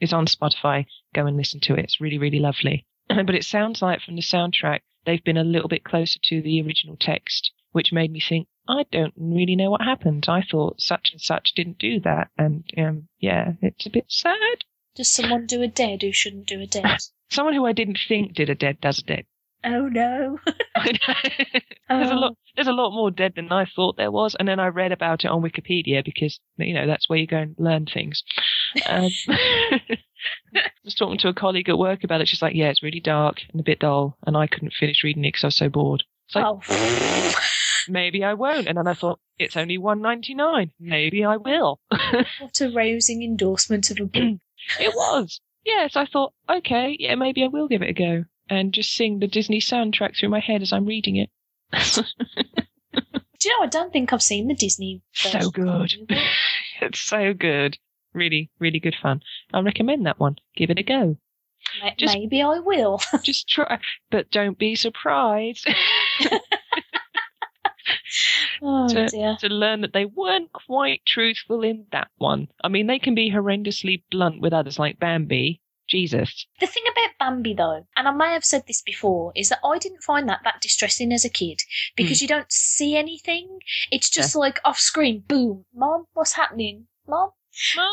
[0.02, 0.86] It's on Spotify.
[1.14, 1.86] Go and listen to it.
[1.86, 2.86] It's really, really lovely.
[3.08, 6.62] but it sounds like from the soundtrack, they've been a little bit closer to the
[6.62, 10.26] original text, which made me think, I don't really know what happened.
[10.28, 12.30] I thought such and such didn't do that.
[12.38, 14.66] And, um, yeah, it's a bit sad.
[14.96, 16.98] Does someone do a dead who shouldn't do a dead?
[17.30, 19.26] Someone who I didn't think did a dead does a dead.
[19.66, 20.40] Oh no.
[20.86, 22.16] there's a Oh.
[22.16, 22.38] lot.
[22.56, 25.26] There's a lot more dead than I thought there was, and then I read about
[25.26, 28.24] it on Wikipedia because you know that's where you go and learn things.
[28.88, 32.28] Um, I was talking to a colleague at work about it.
[32.28, 35.26] She's like, "Yeah, it's really dark and a bit dull," and I couldn't finish reading
[35.26, 36.04] it because I was so bored.
[36.28, 37.34] It's like, oh.
[37.88, 38.68] maybe I won't.
[38.68, 40.72] And then I thought, it's only one ninety nine.
[40.80, 41.80] Maybe I will.
[41.90, 44.24] what a rousing endorsement of a book.
[44.80, 45.40] it was.
[45.66, 49.20] Yes, I thought, okay, yeah, maybe I will give it a go and just sing
[49.20, 51.30] the Disney soundtrack through my head as I'm reading it.
[51.74, 53.64] Do you know?
[53.64, 55.02] I don't think I've seen the Disney.
[55.14, 55.94] so good.
[56.82, 57.78] it's so good.
[58.14, 59.22] Really, really good fun.
[59.54, 60.38] I recommend that one.
[60.56, 61.18] Give it a go.
[61.98, 63.02] Just- Maybe I will.
[63.24, 63.80] Just try,
[64.10, 65.68] but don't be surprised.
[68.62, 69.36] Oh To- dear.
[69.42, 72.48] to learn that they weren't quite truthful in that one.
[72.64, 75.60] I mean, they can be horrendously blunt with others, like Bambi.
[75.88, 76.46] Jesus.
[76.60, 79.78] The thing about Bambi, though, and I may have said this before, is that I
[79.78, 81.62] didn't find that that distressing as a kid
[81.96, 83.60] because you don't see anything.
[83.92, 87.32] It's just like off screen, boom, mom, what's happening, mom?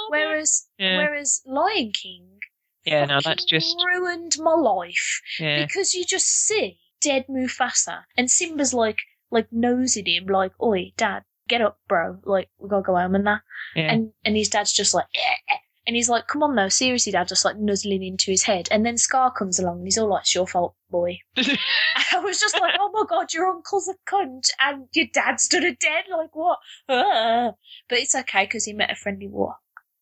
[0.08, 0.96] Whereas, Yeah.
[0.96, 2.40] whereas Lion King,
[2.84, 5.64] Yeah, no, that's just ruined my life yeah.
[5.64, 8.98] because you just see dead Mufasa and Simba's like
[9.30, 12.18] like nosing him like, "Oi, Dad, get up, bro!
[12.24, 13.42] Like we gotta go home and that."
[13.76, 13.92] yeah.
[13.92, 17.12] And and his dad's just like, "Eh, eh." And he's like, "Come on, though, seriously,
[17.12, 18.68] Dad," just like nuzzling into his head.
[18.70, 22.40] And then Scar comes along and he's all like, "It's your fault, boy." I was
[22.40, 26.04] just like, "Oh my god, your uncle's a cunt and your dad's done a dead.
[26.10, 27.52] Like what?" Ah.
[27.88, 29.56] But it's okay because he met a friendly war.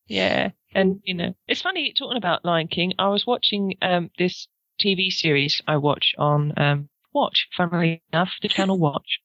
[0.07, 2.93] Yeah, and you know, it's funny talking about Lion King.
[2.99, 4.47] I was watching um this
[4.79, 9.19] TV series I watch on um Watch, funnily enough, the channel Watch,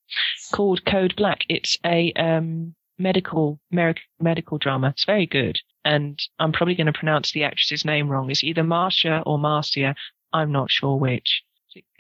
[0.53, 1.45] called Code Black.
[1.49, 4.89] It's a um medical American medical drama.
[4.89, 8.29] It's very good, and I'm probably going to pronounce the actress's name wrong.
[8.29, 9.95] It's either Marcia or Marcia.
[10.33, 11.45] I'm not sure which.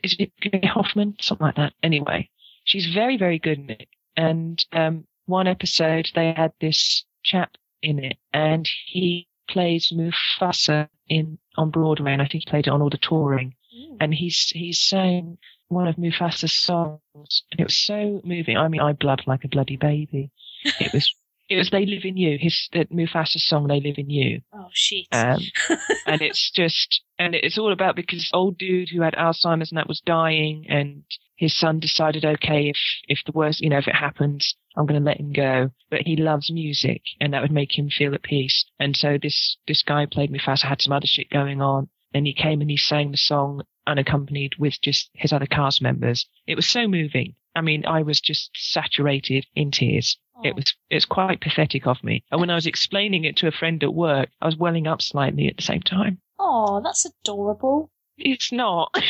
[0.02, 1.16] Is it Gary Hoffman?
[1.20, 1.72] Something like that.
[1.82, 2.28] Anyway,
[2.64, 3.88] she's very very good in it.
[4.16, 11.38] And um one episode they had this chap in it, and he plays Mufasa in
[11.56, 13.54] on Broadway, and I think he played it on all the touring.
[14.00, 18.56] And he's he's sang one of Mufasa's songs, and it was so moving.
[18.56, 20.32] I mean, I blubbed like a bloody baby.
[20.80, 21.14] It was
[21.48, 24.68] it was "They Live in You," his uh, Mufasa's song "They Live in You," Oh
[24.72, 25.06] shit.
[25.12, 25.40] um,
[26.06, 29.88] and it's just and it's all about because old dude who had Alzheimer's and that
[29.88, 31.04] was dying, and
[31.36, 32.78] his son decided, okay, if
[33.08, 35.70] if the worst, you know, if it happens, I'm going to let him go.
[35.90, 38.64] But he loves music, and that would make him feel at peace.
[38.78, 41.88] And so this this guy played Mufasa, had some other shit going on.
[42.12, 46.26] Then he came and he sang the song unaccompanied with just his other cast members.
[46.46, 47.34] It was so moving.
[47.54, 50.18] I mean, I was just saturated in tears.
[50.44, 52.22] It was it's quite pathetic of me.
[52.30, 55.00] And when I was explaining it to a friend at work, I was welling up
[55.02, 56.20] slightly at the same time.
[56.38, 57.90] Oh, that's adorable.
[58.18, 58.90] It's not.
[58.94, 59.00] No,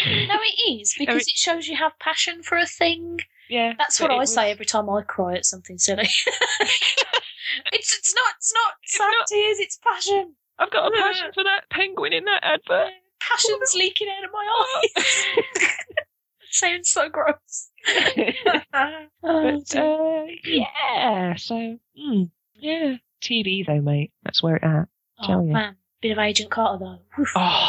[0.41, 3.19] it is because it shows you have passion for a thing.
[3.49, 6.09] yeah, That's what I was- say every time I cry at something silly.
[7.73, 9.59] it's it's not it's not It's sad not- tears.
[9.59, 10.35] It's passion.
[10.59, 12.93] I've got a passion for that penguin in that advert.
[13.21, 14.47] Passion's leaking out of my
[15.05, 15.25] eyes.
[16.51, 17.71] Sounds so gross.
[19.23, 21.55] but uh, yeah, so
[21.99, 24.13] mm, yeah, TV though, mate.
[24.23, 24.89] That's where it's at.
[25.21, 27.25] oh tell man, bit of Agent Carter though.
[27.35, 27.69] Oh,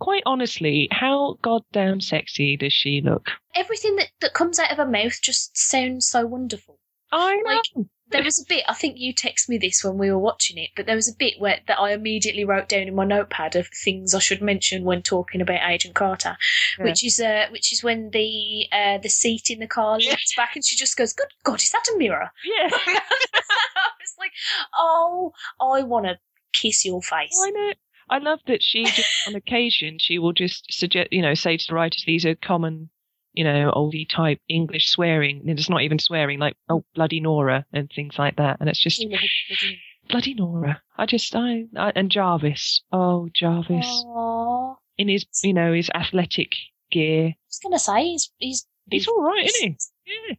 [0.00, 3.30] quite honestly, how goddamn sexy does she look?
[3.54, 6.78] Everything that, that comes out of her mouth just sounds so wonderful.
[7.12, 7.88] I Like, know.
[8.08, 8.64] There was a bit.
[8.68, 11.16] I think you texted me this when we were watching it, but there was a
[11.16, 14.84] bit where that I immediately wrote down in my notepad of things I should mention
[14.84, 16.36] when talking about Agent Carter,
[16.78, 16.84] Yeah.
[16.84, 20.10] which is uh, which is when the uh, the seat in the car Yeah.
[20.10, 24.14] leans back and she just goes, "Good God, is that a mirror?" yeah, I was
[24.18, 24.32] like,
[24.78, 26.18] "Oh, I want to
[26.52, 27.72] kiss your face." I know.
[28.08, 31.64] I love that she just on occasion she will just suggest, you know, say to
[31.66, 32.88] the writers these are common,
[33.36, 35.40] you know, oldie type English swearing.
[35.40, 38.56] And it's not even swearing, like oh bloody Nora and things like that.
[38.60, 39.76] And it's just You love it, don't you?
[40.08, 40.82] bloody Nora.
[40.96, 42.82] I just I, I and Jarvis.
[42.90, 44.74] Oh Jarvis Aw.
[44.98, 46.54] in his you know his athletic
[46.90, 47.28] gear.
[47.28, 50.16] I was gonna say he's he's He's all right, isn't he?
[50.28, 50.34] Yeah.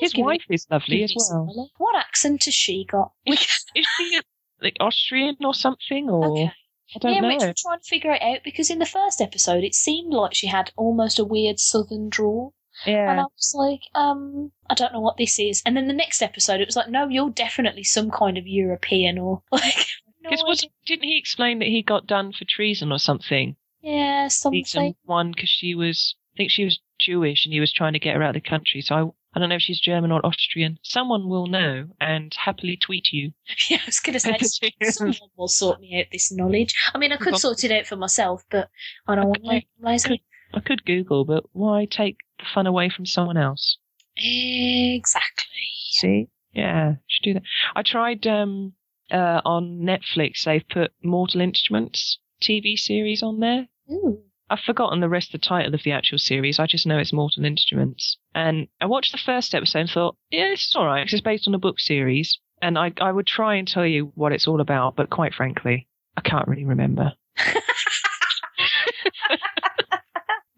[0.00, 1.70] His wife is lovely as well.
[1.78, 3.12] What accent has she got?
[3.26, 3.38] Is,
[3.76, 4.20] is she
[4.60, 6.10] like Austrian or something?
[6.10, 6.52] Or Okay.
[6.94, 7.28] I don't yeah, know.
[7.28, 10.34] Rich, I'm trying to figure it out because in the first episode it seemed like
[10.34, 12.54] she had almost a weird southern drawl.
[12.86, 13.20] And.
[13.20, 15.62] I was like, um, I don't know what this is.
[15.64, 19.18] And then the next episode it was like, no, you're definitely some kind of European
[19.18, 19.86] or like
[20.22, 20.70] Because idea.
[20.86, 23.56] didn't he explain that he got done for treason or something?
[23.82, 24.94] Yeah, something.
[25.04, 28.14] One because she was, I think she was Jewish and he was trying to get
[28.14, 28.80] her out of the country.
[28.80, 30.78] So I, I don't know if she's German or Austrian.
[30.82, 33.32] Someone will know and happily tweet you.
[33.70, 34.38] Yeah, I was gonna say
[34.90, 36.74] someone will sort me out this knowledge.
[36.94, 38.68] I mean I could sort it out for myself, but
[39.06, 39.66] I don't want to Okay.
[39.84, 39.98] I'm.
[39.98, 40.20] Could-
[40.54, 43.78] I could Google, but why take the fun away from someone else?
[44.16, 45.46] Exactly.
[45.90, 46.28] See?
[46.52, 47.42] Yeah, should do that.
[47.74, 48.74] I tried um
[49.10, 50.44] uh on Netflix.
[50.44, 53.68] They've put Mortal Instruments TV series on there.
[53.90, 54.22] Ooh.
[54.52, 56.58] I've forgotten the rest of the title of the actual series.
[56.58, 58.18] I just know it's Mortal Instruments.
[58.34, 61.22] And I watched the first episode and thought, yeah, it's is all right 'cause it's
[61.22, 62.38] based on a book series.
[62.60, 65.88] And I, I would try and tell you what it's all about, but quite frankly,
[66.18, 67.14] I can't really remember.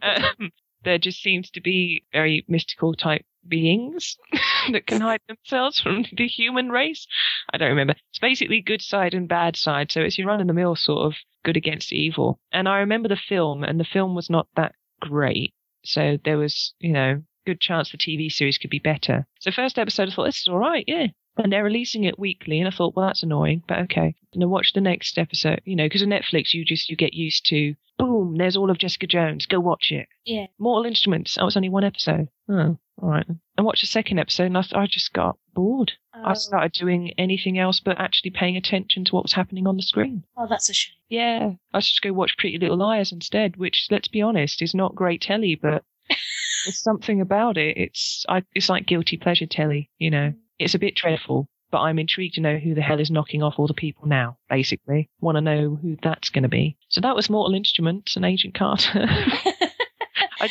[0.02, 0.50] um,
[0.82, 4.16] there just seems to be very mystical type beings
[4.72, 7.06] that can hide themselves from the human race.
[7.52, 7.94] I don't remember.
[8.10, 9.90] It's basically good side and bad side.
[9.90, 12.38] So it's your run of the mill sort of good against evil.
[12.52, 15.54] And I remember the film, and the film was not that great.
[15.84, 19.26] So there was, you know, good chance the TV series could be better.
[19.40, 21.08] So first episode, I thought this is all right, yeah.
[21.36, 24.14] And they're releasing it weekly, and I thought, well, that's annoying, but okay.
[24.32, 27.12] And I watched the next episode, you know, because on Netflix you just you get
[27.12, 30.06] used to, boom, there's all of Jessica Jones, go watch it.
[30.24, 30.46] Yeah.
[30.58, 32.28] Mortal Instruments, oh, that was only one episode.
[32.48, 33.26] Oh, all right.
[33.58, 35.92] I watched the second episode, and I, I just got bored.
[36.14, 39.76] I Oh, started doing anything else but actually paying attention to what was happening on
[39.76, 40.22] the screen.
[40.36, 40.94] oh, that's a shame.
[41.08, 44.74] Yeah, I should just go watch Pretty Little Liars instead, which, let's be honest, is
[44.74, 45.82] not great telly, but
[46.64, 47.76] there's something about it.
[47.76, 50.28] It's I, it's like guilty pleasure telly, you know.
[50.28, 50.36] Mm.
[50.58, 53.54] It's a bit dreadful, but I'm intrigued to know who the hell is knocking off
[53.58, 54.38] all the people now.
[54.48, 56.76] Basically, want to know who that's going to be.
[56.88, 59.06] So that was Mortal Instruments and Agent Carter.
[60.40, 60.48] I,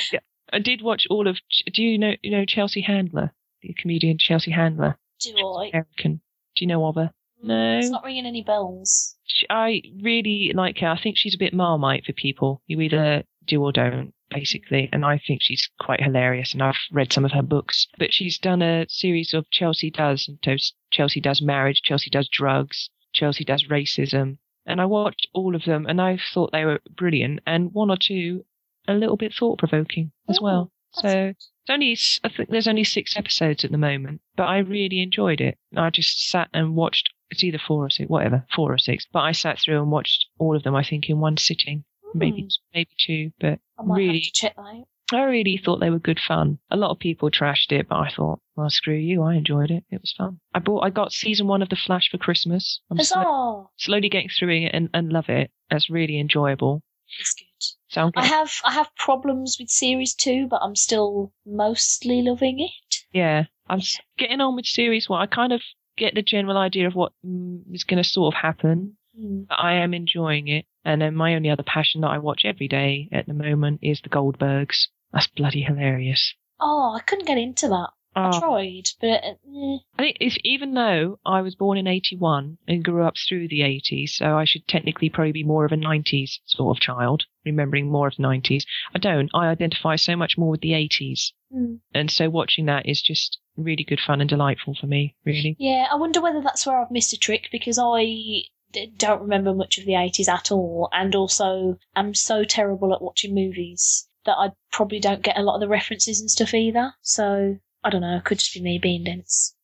[0.52, 1.38] I did watch all of.
[1.72, 5.70] Do you know you know Chelsea Handler, the comedian Chelsea Handler, Do I?
[5.70, 6.22] American?
[6.56, 7.12] Do you know of her?
[7.44, 7.78] Mm, no.
[7.78, 9.16] It's not ringing any bells.
[9.50, 10.88] I really like her.
[10.88, 12.62] I think she's a bit marmite for people.
[12.68, 14.90] You either do or don't, basically.
[14.92, 16.54] And I think she's quite hilarious.
[16.54, 17.88] And I've read some of her books.
[17.98, 20.28] But she's done a series of Chelsea Does.
[20.28, 20.60] And
[20.92, 24.38] Chelsea Does Marriage, Chelsea Does Drugs, Chelsea Does Racism.
[24.66, 27.42] And I watched all of them and I thought they were brilliant.
[27.46, 28.46] And one or two
[28.88, 30.72] a little bit thought provoking as Oh, well.
[30.92, 35.02] So it's only, I think there's only six episodes at the moment, but I really
[35.02, 35.58] enjoyed it.
[35.76, 39.22] I just sat and watched, it's either four or six, whatever, four or six, but
[39.22, 41.84] I sat through and watched all of them, I think, in one sitting.
[42.14, 44.88] Maybe, Hmm, maybe two, but really, have to check that out.
[45.12, 46.60] I really thought they were good fun.
[46.72, 49.22] A lot of people trashed it, but I thought, well, screw you.
[49.22, 49.84] I enjoyed it.
[49.92, 50.40] It was fun.
[50.56, 52.80] I bought, I got season one of The Flash for Christmas.
[52.90, 53.66] I'm Huzzah!
[53.78, 55.52] slowly getting through it and, and love it.
[55.70, 56.82] That's really enjoyable.
[57.20, 57.46] It's good.
[57.90, 62.96] So I have I have problems with series two, but I'm still mostly loving it.
[63.12, 65.22] yeah, I'm s- getting on with series one.
[65.22, 65.62] I kind of
[65.96, 68.98] get the general idea of what mm, is going to sort of happen.
[69.16, 70.66] But I am enjoying it.
[70.86, 74.02] And then my only other passion that I watch every day at the moment is
[74.02, 74.88] the Goldbergs.
[75.12, 76.34] That's bloody hilarious.
[76.60, 77.90] Oh, I couldn't get into that.
[78.16, 79.78] I Oh, tried, but eh.
[79.98, 83.62] I think if, even though I was born in 81 and grew up through the
[83.62, 87.90] 80s, so I should technically probably be more of a 90s sort of child, remembering
[87.90, 88.66] more of the 90s.
[88.94, 89.32] I don't.
[89.34, 91.32] I identify so much more with the 80s.
[91.52, 91.76] Hmm.
[91.96, 95.56] And so watching that is just really good fun and delightful for me, really.
[95.58, 98.44] yeah, I wonder whether that's where I've missed a trick because I
[98.98, 103.34] don't remember much of the 80s at all, and also am so terrible at watching
[103.36, 106.94] movies that I probably don't get a lot of the references and stuff either.
[107.02, 108.18] So I don't know.
[108.18, 109.56] It could just be me being dense.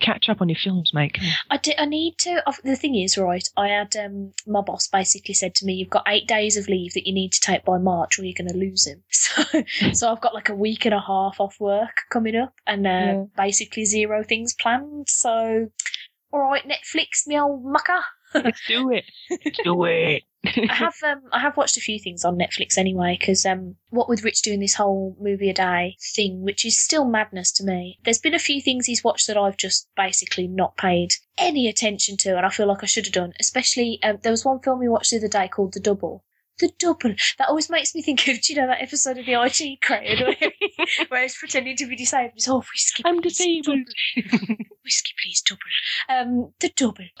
[0.00, 1.16] Catch up on your films, mate.
[1.48, 2.42] I, di- I need to.
[2.46, 5.90] I've- The thing is, right, I had um, my boss basically said to me, You've
[5.90, 8.50] got eight days of leave that you need to take by March or you're going
[8.52, 9.02] to lose him.
[9.12, 12.86] So, so I've got like a week and a half off work coming up and
[12.86, 13.24] uh, Yeah.
[13.36, 15.08] basically zero things planned.
[15.08, 15.68] So,
[16.32, 18.02] all right, Netflix, me old mucker.
[18.34, 19.04] Let's do it.
[19.30, 20.22] Let's do it.
[20.44, 24.08] I have um, I have watched a few things on Netflix anyway because um, what
[24.08, 27.98] with Rich doing this whole movie a day thing, which is still madness to me.
[28.04, 32.16] There's been a few things he's watched that I've just basically not paid any attention
[32.18, 33.34] to, and I feel like I should have done.
[33.38, 36.24] Especially um, there was one film we watched the other day called The Double.
[36.62, 37.14] The double.
[37.38, 40.20] That always makes me think of, do you know, that episode of the IT crowd
[40.20, 40.52] where,
[41.08, 42.34] where he's pretending to be disabled.
[42.36, 43.88] He's, oh, whiskey, I'm please, disabled.
[44.84, 45.60] Whiskey, please, double.
[46.08, 47.04] Um, the double.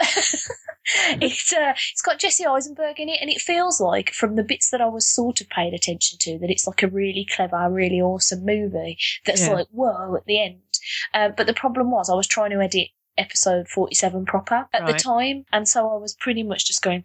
[1.20, 4.70] it's uh, it's got Jesse Eisenberg in it, and it feels like from the bits
[4.70, 8.00] that I was sort of paying attention to that it's like a really clever, really
[8.00, 9.54] awesome movie that's Yeah.
[9.54, 10.60] like whoa at the end.
[11.12, 14.94] Uh, but the problem was I was trying to edit episode 47 proper at the
[14.94, 17.04] time and so I was pretty much just going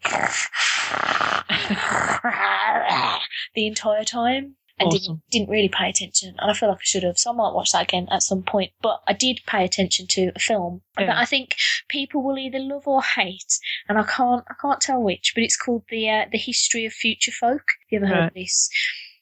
[3.56, 5.00] the entire time and Awesome.
[5.00, 6.36] didn't, didn't really pay attention.
[6.38, 8.44] And I feel like I should have so I might watch that again at some
[8.44, 8.72] point.
[8.82, 10.82] But I did pay attention to a film.
[11.00, 11.08] Yeah.
[11.08, 11.56] that I think
[11.90, 13.58] people will either love or hate.
[13.90, 16.94] And I can't I can't tell which but it's called the uh, the history of
[16.94, 17.62] future folk.
[17.62, 18.70] Have you ever heard of this?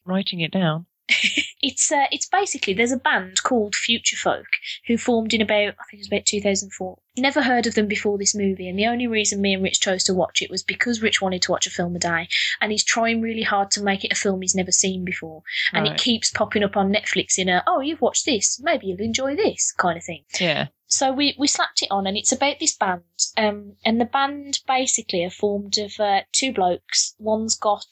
[0.06, 0.86] Writing it down.
[1.61, 4.47] it's uh, it's basically there's a band called Future Folk
[4.87, 6.97] who formed in about I think it was about 2004.
[7.17, 10.03] Never heard of them before this movie, and the only reason me and Rich chose
[10.05, 12.27] to watch it was because Rich wanted to watch a film a day,
[12.59, 15.87] and he's trying really hard to make it a film he's never seen before, and
[15.87, 19.35] it keeps popping up on Netflix in a oh you've watched this maybe you'll enjoy
[19.35, 20.23] this kind of thing.
[20.39, 20.67] Yeah.
[20.87, 23.03] So we, we slapped it on, and it's about this band.
[23.37, 27.15] Um, and the band basically are formed of uh, two blokes.
[27.17, 27.87] One's got,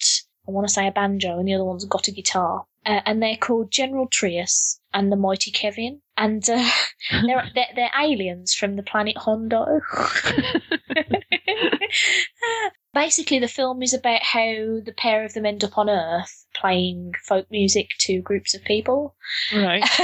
[0.47, 2.65] I want to say, a banjo, and the other one's got a guitar.
[2.86, 6.02] Uh, and they're called General Trius and the Mighty Kevin.
[6.17, 6.69] And uh,
[7.26, 9.65] they're, they're they're aliens from the planet Hondo.
[12.93, 14.43] Basically, the film is about how
[14.86, 19.15] the pair of them end up on Earth playing folk music to groups of people.
[19.52, 19.84] right.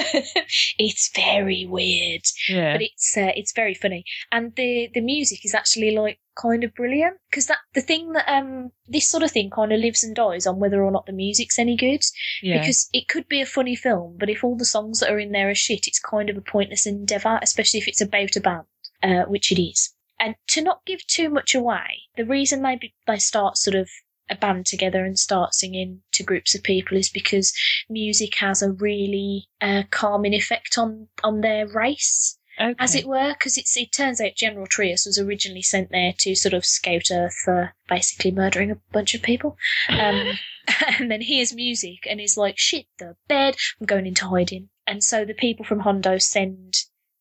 [0.79, 2.73] it's very weird Yeah.
[2.73, 6.73] but it's uh, it's very funny and the the music is actually like kind of
[6.73, 10.15] brilliant because that the thing that um this sort of thing kind of lives and
[10.15, 12.01] dies on whether or not the music's any good.
[12.41, 12.59] Yeah.
[12.59, 15.31] because it could be a funny film but if all the songs that are in
[15.31, 18.65] there are shit it's kind of a pointless endeavour especially if it's about a band
[19.03, 19.93] uh, which it is.
[20.19, 23.89] And to not give too much away the reason they be, they start sort of
[24.29, 27.53] a band together and start singing to groups of people is because
[27.89, 32.75] music has a really uh, calming effect on on their race okay.
[32.79, 36.53] as it were, because it turns out General Trius was originally sent there to sort
[36.53, 39.57] of scout Earth for basically murdering a bunch of people.
[39.89, 40.33] Um,
[40.99, 44.69] and then hears music and is like, shit the bed, I'm going into hiding.
[44.85, 46.75] And so the people from Hondo send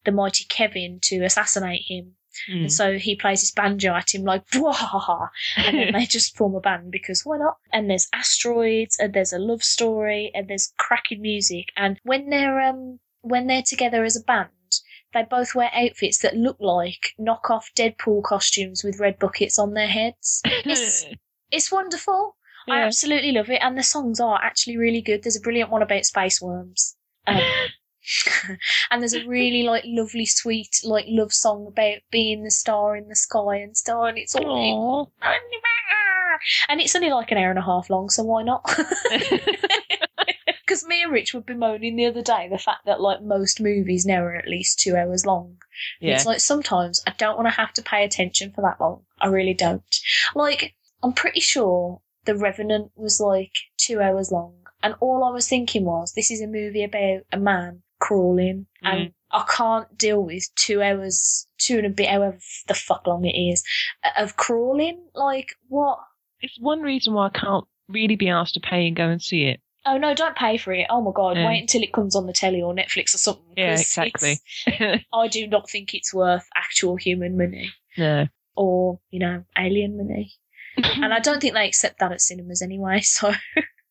[0.05, 2.14] the mighty Kevin to assassinate him.
[2.48, 2.61] Mm.
[2.61, 5.29] And so he plays his banjo at him like, Bwahaha!
[5.57, 7.57] and then they just form a band because why not?
[7.72, 11.66] And there's asteroids, and there's a love story, and there's cracking music.
[11.77, 14.51] And when they're um when they're together as a band,
[15.14, 19.88] they both wear outfits that look like knockoff Deadpool costumes with red buckets on their
[19.88, 20.42] heads.
[20.44, 21.07] It's
[21.51, 22.37] it's wonderful.
[22.71, 25.23] I absolutely love it, and the songs are actually really good.
[25.23, 26.97] There's a brilliant one about space worms.
[27.27, 27.40] Um,
[28.90, 33.09] and there's a really like lovely, sweet like love song about being the star in
[33.09, 34.05] the sky and stuff.
[34.09, 35.12] And it's all
[36.68, 38.64] and it's only like an hour and a half long, so why not?
[40.68, 44.04] Because me and Rich were bemoaning the other day the fact that like most movies
[44.04, 45.57] now are at least two hours long.
[45.98, 46.14] yeah.
[46.14, 49.04] It's like sometimes I don't want to have to pay attention for that long.
[49.18, 49.83] I really don't.
[50.35, 55.48] Like I'm pretty sure The Revenant was like two hours long, and all I was
[55.48, 59.12] thinking was this is a movie about a man crawling, and mm.
[59.31, 63.38] I can't deal with two hours, two and a bit, however the fuck long it
[63.38, 63.64] is,
[64.18, 65.09] of crawling.
[65.14, 65.98] Like what?
[66.42, 69.44] It's one reason why I can't really be asked to pay and go and see
[69.44, 69.62] it.
[69.88, 70.87] Oh no, don't pay for it.
[70.90, 71.46] Oh my god, Yeah.
[71.46, 73.44] wait until it comes on the telly or Netflix or something.
[73.57, 74.40] Yeah, exactly.
[75.12, 78.27] I do not think it's worth actual human money no.
[78.57, 80.33] or, you know, alien money.
[81.03, 83.33] And I don't think they accept that at cinemas anyway, so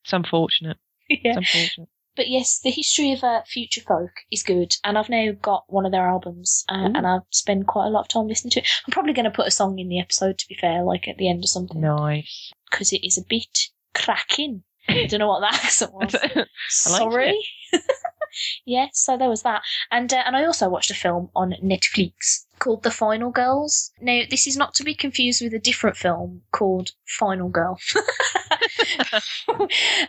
[0.04, 0.78] It's unfortunate.
[1.10, 1.18] yeah.
[1.24, 1.90] It's unfortunate.
[2.16, 5.86] But yes, the history of uh, Future Folk is good, and I've now got one
[5.86, 8.68] of their albums, uh, and I've spent quite a lot of time listening to it.
[8.88, 11.18] I'm probably going to put a song in the episode, to be fair, like at
[11.18, 12.52] the end or something, Nice.
[12.72, 13.56] because it is a bit
[13.94, 14.64] cracking.
[15.04, 16.16] I don't know what that accent was.
[16.16, 17.48] I liked Sorry.
[18.66, 22.46] yeah, so there was that, and uh, and I also watched a film on Netflix
[22.60, 23.92] called The Final Girls.
[24.02, 27.78] Now, this is not to be confused with a different film called Final Girl.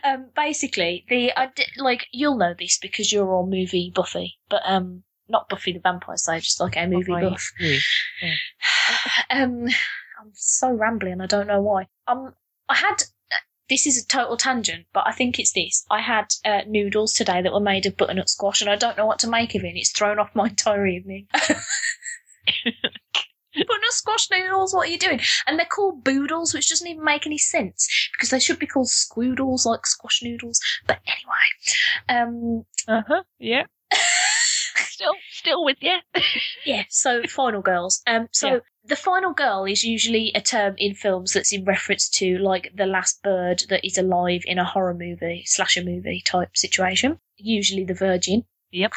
[0.03, 4.61] um, basically, the I di- like you'll know this because you're all movie Buffy, but
[4.65, 7.29] um, not Buffy the Vampire Slayer, just like a movie Right.
[7.29, 7.51] buff.
[7.59, 7.77] Yeah.
[9.29, 9.67] um,
[10.19, 11.21] I'm so rambling.
[11.21, 11.87] I don't know why.
[12.07, 12.33] Um,
[12.67, 13.03] I had.
[13.69, 15.85] This is a total tangent, but I think it's this.
[15.89, 19.05] I had uh, noodles today that were made of butternut squash, and I don't know
[19.05, 19.75] what to make of it.
[19.75, 21.27] It's thrown off my entire evening.
[21.33, 21.61] butternut
[23.91, 25.19] squash noodles, what are you doing?
[25.45, 28.87] And they're called boodles, which doesn't even make any sense because they should be called
[28.87, 30.59] squoodles, like squash noodles.
[30.87, 33.23] But anyway, um, Uh huh.
[33.37, 33.65] Yeah.
[34.99, 35.97] Still, still with you.
[36.65, 38.01] Yeah, so Final Girls.
[38.05, 38.59] Um, so Yeah.
[38.83, 42.85] the final girl is usually a term in films that's in reference to like the
[42.85, 47.17] last bird that is alive in a horror movie, slasher movie type situation.
[47.37, 48.43] Usually the virgin.
[48.71, 48.91] Yep.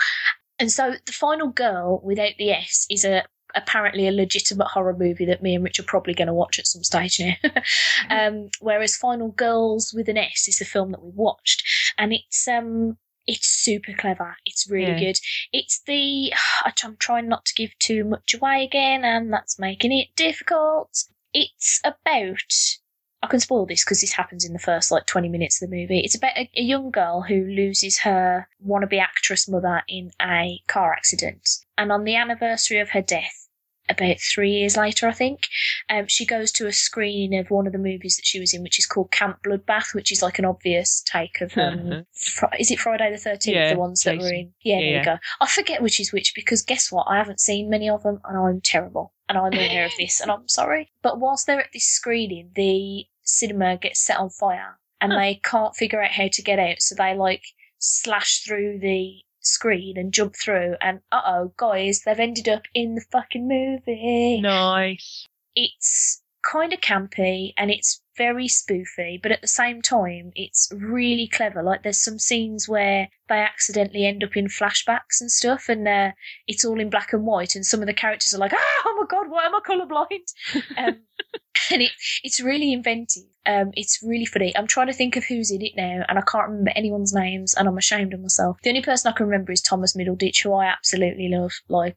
[0.59, 3.23] And so the final girl without the S is a
[3.55, 6.67] apparently a legitimate horror movie that me and Rich are probably going to watch at
[6.67, 7.35] some stage now.
[8.11, 11.63] um, whereas Final Girls with an S is the film that we watched,
[11.97, 14.37] and it's um it's super clever.
[14.45, 14.99] It's really Yeah.
[14.99, 15.19] good.
[15.53, 16.33] It's the
[16.65, 21.05] I'm trying not to give too much away again, and that's making it difficult.
[21.33, 22.79] It's about
[23.23, 25.77] I can spoil this because this happens in the first like 20 minutes of the
[25.77, 26.01] movie.
[26.01, 30.93] It's about a, a young girl who loses her wannabe actress mother in a car
[30.93, 31.49] accident.
[31.79, 33.42] And on the anniversary of her death,
[33.89, 35.47] about three years later, I think,
[35.91, 38.63] um, she goes to a screening of one of the movies that she was in,
[38.63, 41.57] which is called Camp Bloodbath, which is like an obvious take of.
[41.59, 43.47] Um, Fri- is it Friday the 13th?
[43.47, 44.53] Yeah, the ones that were in.
[44.63, 45.17] Yeah, Yeah, there you go.
[45.41, 47.07] I forget which is which because guess what?
[47.09, 49.13] I haven't seen many of them and I'm terrible.
[49.29, 50.91] And I'm aware of this and I'm sorry.
[51.03, 55.19] But whilst they're at this screening, the cinema gets set on fire and Huh.
[55.19, 56.81] they can't figure out how to get out.
[56.81, 57.43] So they like
[57.79, 62.95] slash through the screen and jump through and uh oh, guys, they've ended up in
[62.95, 65.27] the fucking movie Nice.
[65.55, 71.27] it's kind of campy and it's very spoofy, but at the same time, it's really
[71.27, 71.63] clever.
[71.63, 76.11] Like there's some scenes where they accidentally end up in flashbacks and stuff, and uh,
[76.47, 78.97] it's all in black and white, and some of the characters are like, "Ah, oh
[79.01, 80.97] my god, why am I colourblind?" Um,
[81.73, 83.25] and it it's really inventive.
[83.47, 84.57] Um, it's really funny.
[84.57, 87.55] I'm trying to think of who's in it now, and I can't remember anyone's names,
[87.55, 88.59] and I'm ashamed of myself.
[88.63, 91.53] The only person I can remember is Thomas Middleditch, who I absolutely love.
[91.69, 91.97] Like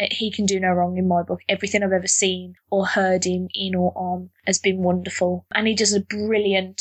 [0.00, 1.40] Uh, He can do no wrong in my book.
[1.48, 5.46] Everything I've ever seen or heard him in or on has been wonderful.
[5.54, 6.80] And he does a brilliant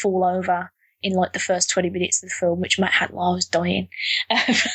[0.00, 0.70] fall over
[1.02, 3.46] in like the first 20 minutes of the film, which Matt had while I was
[3.46, 3.88] dying.
[4.46, 4.66] Who's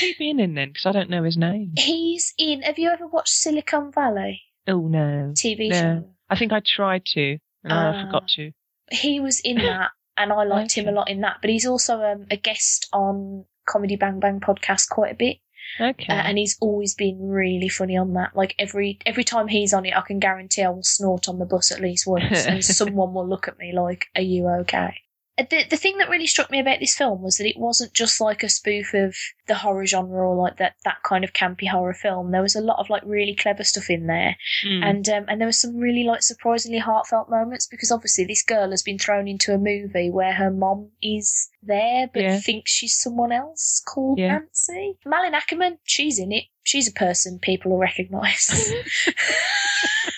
[0.00, 0.68] he been in then?
[0.72, 1.72] Because I don't know his name.
[1.76, 5.32] He's in, have you ever watched Silicon Valley Oh no.
[5.36, 5.80] TV No.
[5.80, 6.10] show?
[6.28, 8.06] I think I tried to, and I Ah.
[8.06, 8.52] forgot to.
[8.90, 11.38] He was in that, and I liked him a lot in that.
[11.40, 15.38] But he's also um, a guest on Comedy Bang Bang podcast quite a bit.
[15.80, 16.06] Okay.
[16.12, 18.36] Uh, and he's always been really funny on that.
[18.36, 21.44] Like every every time he's on it, I can guarantee I will snort on the
[21.44, 24.94] bus at least once, and someone will look at me like, "Are you okay?"
[25.38, 28.22] The the thing that really struck me about this film was that it wasn't just
[28.22, 29.14] like a spoof of
[29.48, 32.30] the horror genre or like that that kind of campy horror film.
[32.30, 34.82] There was a lot of like really clever stuff in there, Mm.
[34.82, 38.70] and um, and there was some really like surprisingly heartfelt moments because obviously this girl
[38.70, 42.38] has been thrown into a movie where her mom is there but Yeah.
[42.40, 44.38] thinks she's someone else called Yeah.
[44.38, 44.96] Nancy.
[45.04, 46.44] Malin Akerman, she's in it.
[46.62, 48.72] She's a person people will recognise.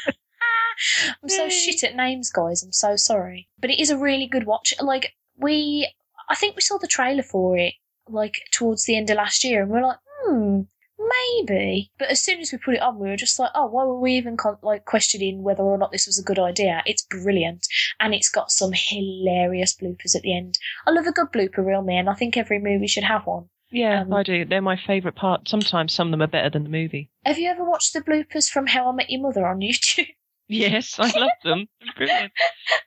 [1.23, 2.63] I'm so shit at names, guys.
[2.63, 4.75] I'm so sorry, but it is a really good watch.
[4.81, 5.93] Like we,
[6.29, 7.75] I think we saw the trailer for it
[8.09, 10.61] like towards the end of last year, and we're like, hmm,
[10.99, 11.91] maybe.
[11.99, 13.99] But as soon as we put it on, we were just like, oh, why were
[14.01, 16.83] we even con- like questioning whether or not this was a good idea?
[16.87, 17.67] It's brilliant,
[18.01, 20.59] and it's got some hilarious bloopers at the end.
[20.87, 22.09] I love a good blooper reel, man.
[22.09, 23.49] I think every movie should have one.
[23.71, 24.45] yeah, um, I do.
[24.45, 25.49] They're my favourite part.
[25.49, 27.11] Sometimes some of them are better than the movie.
[27.25, 30.09] Have you ever watched the bloopers from How I Met Your Mother on YouTube?
[30.49, 31.67] Yes, I love them.
[31.97, 32.33] Brilliant.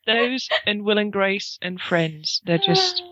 [0.06, 2.42] Those and Will and Grace and Friends.
[2.44, 3.04] They're ah, just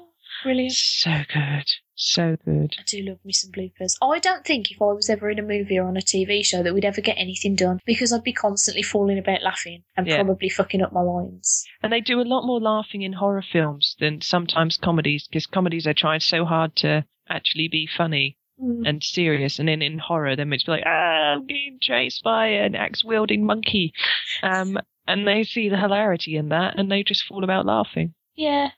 [0.43, 0.73] brilliant.
[0.73, 1.65] so good.
[1.95, 2.75] So good.
[2.79, 3.93] I do love me some bloopers.
[4.01, 6.63] I don't think if I was ever in a movie or on a TV show
[6.63, 10.15] that we'd ever get anything done because I'd be constantly falling about laughing and Yeah.
[10.15, 11.65] probably fucking up my lines.
[11.83, 15.85] And they do a lot more laughing in horror films than sometimes comedies, because comedies
[15.85, 18.87] are trying so hard to actually be funny Mm.
[18.87, 19.57] and serious.
[19.59, 23.03] And then in horror, they're meant to like, ah, I'm being chased by an axe
[23.03, 23.93] wielding monkey.
[24.43, 28.13] Um, and they see the hilarity in that and they just fall about laughing.
[28.35, 28.71] Yeah.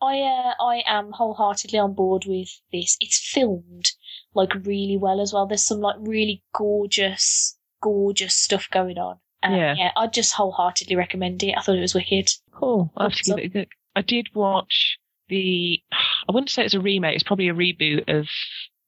[0.00, 2.96] I uh, I am wholeheartedly on board with this.
[3.00, 3.90] It's filmed
[4.34, 5.46] like really well as well.
[5.46, 9.16] There's some like really gorgeous, gorgeous stuff going on.
[9.42, 9.74] Uh, Yeah.
[9.76, 11.54] yeah, I'd just wholeheartedly recommend it.
[11.56, 12.28] I thought it was wicked.
[12.52, 12.92] Cool.
[12.96, 13.68] I'll have to give it a look.
[13.96, 18.28] I did watch the, I wouldn't say it's a remake, it's probably a reboot of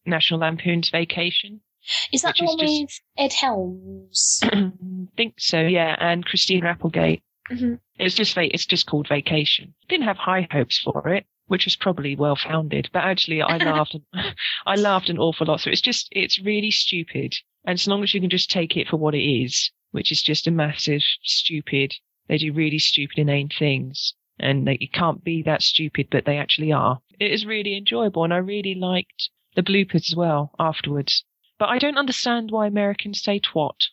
[0.07, 1.61] National Lampoon's Vacation.
[2.13, 4.41] Is that the one just- with Ed Helms?
[5.17, 7.23] think so, yeah, and Christine Applegate.
[7.51, 7.79] Mhm.
[7.99, 9.75] It's just it's just called Vacation.
[9.89, 12.91] Didn't have high hopes for it, which was probably well founded.
[12.93, 13.97] But actually, I laughed.
[14.67, 15.61] I laughed an awful lot.
[15.61, 17.35] So it's just it's really stupid.
[17.65, 20.23] And as long as you can just take it for what it is, which is
[20.23, 21.95] just a massive stupid.
[22.29, 26.39] They do really stupid, inane things, and they it can't be that stupid, but they
[26.39, 26.99] actually are.
[27.21, 31.25] It is really enjoyable, and I really liked the bloopers as well afterwards.
[31.59, 33.89] But I don't understand why Americans say twat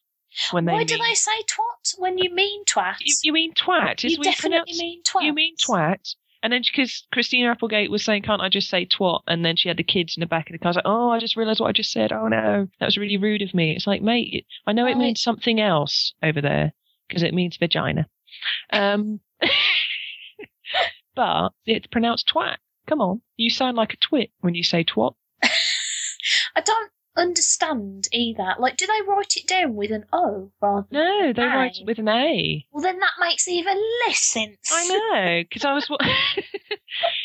[0.51, 2.95] when they Why mean, do they say twat when you mean twat?
[2.99, 4.03] you, you mean twat?
[4.03, 5.23] Is You definitely pronounce- mean twat.
[5.23, 6.15] You mean twat?
[6.43, 9.69] And then because Christina Applegate was saying, "Can't I just say twat?" And then she
[9.69, 10.67] had the kids in the back of the car.
[10.67, 12.11] I was like, "Oh, I just realised what I just said.
[12.11, 15.21] Oh no, that was really rude of me." It's like, mate, I know it means
[15.21, 16.73] something else over there
[17.07, 18.09] because it means vagina.
[18.71, 19.21] Um,
[21.15, 22.57] but it's pronounced twat.
[22.87, 25.15] Come on, you sound like a twit when you say twat.
[26.55, 28.55] I don't understand either.
[28.59, 31.85] Like, do they write it down with an O rather than No, they write it
[31.85, 32.65] with an A.
[32.71, 33.77] Well, then that makes even
[34.07, 34.69] less sense.
[34.71, 35.87] I know, because I was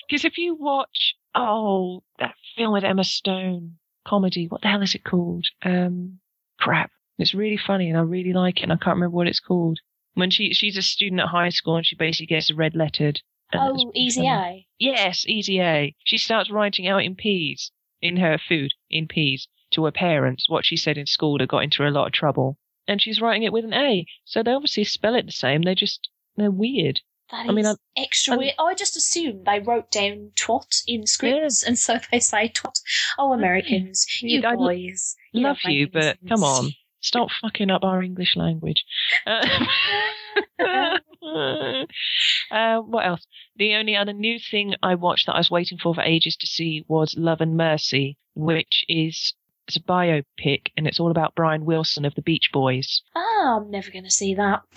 [0.08, 3.76] because if you watch oh that film with Emma Stone
[4.06, 5.46] comedy, what the hell is it called?
[5.62, 6.18] Um,
[6.60, 6.90] crap.
[7.18, 8.64] It's really funny, and I really like it.
[8.64, 9.80] and I can't remember what it's called.
[10.14, 13.20] When she she's a student at high school, and she basically gets a red lettered.
[13.54, 14.28] Oh, easy funny.
[14.30, 14.66] A.
[14.78, 15.94] Yes, easy A.
[16.04, 17.72] She starts writing out in peas
[18.03, 21.62] in her food in peas to her parents what she said in school that got
[21.64, 24.07] into a lot of trouble, and she's writing it with an A.
[24.24, 25.62] So they obviously spell it the same.
[25.62, 27.01] They're just they're weird.
[27.30, 28.55] That is I mean, I- extra I'm- weird.
[28.59, 32.80] I just assumed they wrote down twat in scripts, and so they say twat.
[33.18, 35.14] Oh, Americans, you I l- boys.
[35.32, 36.70] you love you, but come on,
[37.01, 38.84] stop fucking up our English language.
[39.26, 40.99] Uh,
[42.50, 43.26] uh, what else?
[43.56, 46.46] The only other new thing I watched that I was waiting for for ages to
[46.46, 49.34] see was Love and Mercy, which is
[49.68, 53.02] it's a biopic and it's all about Brian Wilson of the Beach Boys.
[53.14, 54.62] Ah, I'm never going to see that.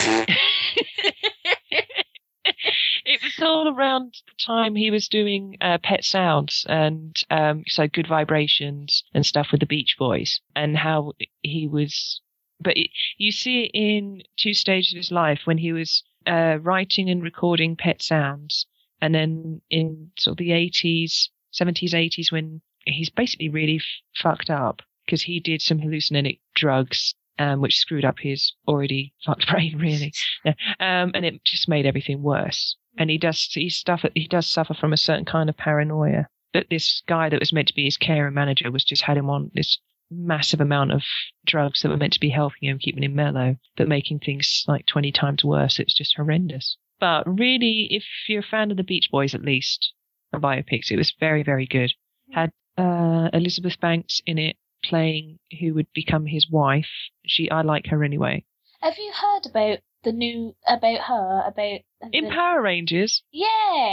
[3.04, 7.88] it was all around the time he was doing uh, Pet Sounds and um, so
[7.88, 12.20] Good Vibrations and stuff with the Beach Boys, and how he was.
[12.60, 16.58] But it, you see it in two stages of his life when he was uh,
[16.60, 18.66] writing and recording Pet Sounds,
[19.00, 23.82] and then in sort of the eighties, seventies, eighties when he's basically really f-
[24.16, 27.14] fucked up because he did some hallucinogenic drugs.
[27.38, 30.12] Um, which screwed up his already fucked brain, really.
[30.44, 30.52] Yeah.
[30.78, 32.76] Um, and it just made everything worse.
[32.98, 36.66] And he does, he suffer, he does suffer from a certain kind of paranoia that
[36.68, 39.30] this guy that was meant to be his care and manager was just had him
[39.30, 39.78] on this
[40.12, 41.02] massive amount of
[41.46, 44.86] drugs that were meant to be helping him, keeping him mellow, but making things like
[44.86, 45.78] 20 times worse.
[45.78, 46.76] It's just horrendous.
[47.00, 49.92] But really, if you're a fan of the Beach Boys, at least,
[50.32, 51.92] the biopics, it was very, very good.
[52.30, 56.88] Had uh, Elizabeth Banks in it playing who would become his wife.
[57.26, 58.44] She, I like her anyway.
[58.80, 61.80] Have you heard about the new about her about
[62.12, 63.22] In the, Power Rangers.
[63.32, 63.46] Yeah.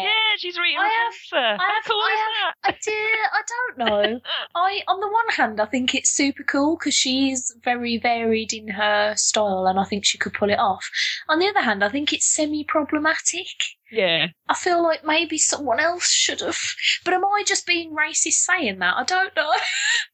[0.03, 2.53] Yeah, she's Rita I have- I How have- cool I is that?
[2.63, 2.91] I do.
[3.33, 4.19] I don't know.
[4.55, 8.69] I, on the one hand, I think it's super cool because she's very varied in
[8.69, 10.89] her style, and I think she could pull it off.
[11.27, 13.45] On the other hand, I think it's semi-problematic.
[13.91, 14.27] Yeah.
[14.47, 16.59] I feel like maybe someone else should have.
[17.05, 18.95] But am I just being racist saying that?
[18.97, 19.51] I don't know.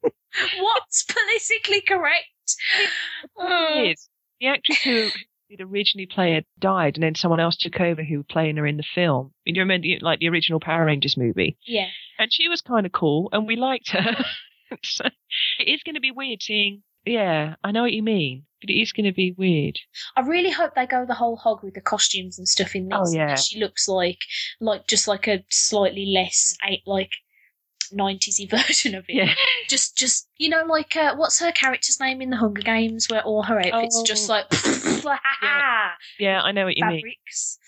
[0.59, 2.27] What's politically correct?
[3.39, 3.93] Uh,
[4.39, 5.09] The actress who
[5.55, 8.67] did originally play her died, and then someone else took over who was playing her
[8.67, 9.33] in the film.
[9.45, 11.87] You remember, like the original Power Rangers movie, yeah.
[12.19, 14.25] and she was kind of cool, and we liked her.
[14.83, 15.05] so
[15.59, 16.83] it is going to be weird seeing.
[17.05, 19.77] Yeah, I know what you mean, but it is going to be weird.
[20.17, 22.97] I really hope they go the whole hog with the costumes and stuff in this.
[22.99, 23.35] Oh, yeah.
[23.35, 24.17] She looks like,
[24.59, 27.11] like just like a slightly less eight, like
[27.93, 29.15] 90s version of it.
[29.15, 29.33] Yeah,
[29.67, 33.21] Just, just you know, like uh, what's her character's name in the Hunger Games, where
[33.23, 34.33] all her outfits are just Oh.
[34.33, 34.45] like
[36.19, 37.01] yeah, I know what you mean.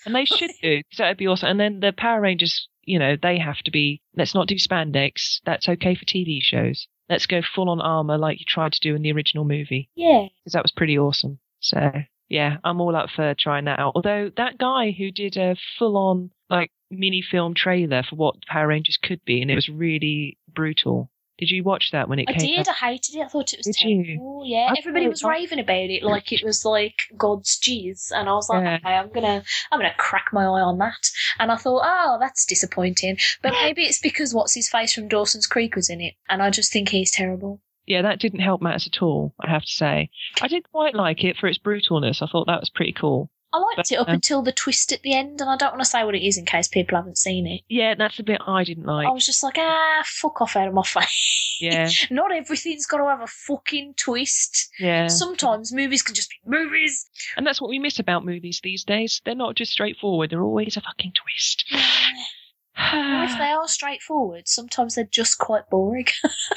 [0.06, 1.48] And they should do, 'cause that'd be awesome.
[1.50, 5.40] And then the Power Rangers, you know, they have to be, let's not do spandex.
[5.44, 6.86] That's okay for TV shows.
[7.08, 9.88] Let's go full on armor like you tried to do in the original movie.
[9.94, 10.26] Yeah.
[10.44, 11.38] Because that was pretty awesome.
[11.60, 11.90] So,
[12.28, 13.92] yeah, I'm all up for trying that out.
[13.94, 18.68] Although that guy who did a full on, like, mini film trailer for what Power
[18.68, 21.10] Rangers could be, and it was really brutal.
[21.38, 22.68] Did you watch that when it I came I did.
[22.68, 22.74] out?
[22.82, 23.20] I hated it.
[23.22, 24.42] I thought it was Did you?
[24.44, 28.32] Yeah, I everybody was raving about it like it was like God's jizz, and I
[28.32, 28.74] was like, Yeah.
[28.82, 31.06] okay, I'm gonna, I'm gonna crack my eye on that.
[31.38, 33.18] And I thought, oh, that's disappointing.
[33.40, 36.50] But maybe it's because what's his face from Dawson's Creek was in it, and I
[36.50, 37.60] just think he's terrible.
[37.86, 40.10] Yeah, that didn't help matters at all, I have to say.
[40.42, 42.20] I did quite like it for its brutalness.
[42.20, 43.30] I thought that was pretty cool.
[43.52, 45.70] I liked But, it up um, until the twist at the end, and I don't
[45.72, 47.62] want to say what it is in case people haven't seen it.
[47.68, 49.06] Yeah, that's the bit I didn't like.
[49.06, 51.56] I was just like, ah, fuck off out of my face.
[51.60, 54.68] Yeah, Not everything's got to have a fucking twist.
[54.78, 55.06] yeah.
[55.08, 57.08] Sometimes movies can just be movies.
[57.36, 59.20] And that's what we miss about movies these days.
[59.24, 61.64] They're not just straightforward, they're always a fucking twist.
[61.72, 66.06] Or if they are straightforward, sometimes they're just quite boring.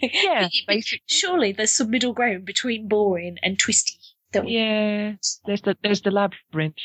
[0.00, 1.02] Yeah, But- but basically.
[1.06, 3.94] Surely there's some middle ground between boring and twisty.
[4.32, 5.14] Don't yeah,
[5.44, 6.76] there's the there's the labyrinth.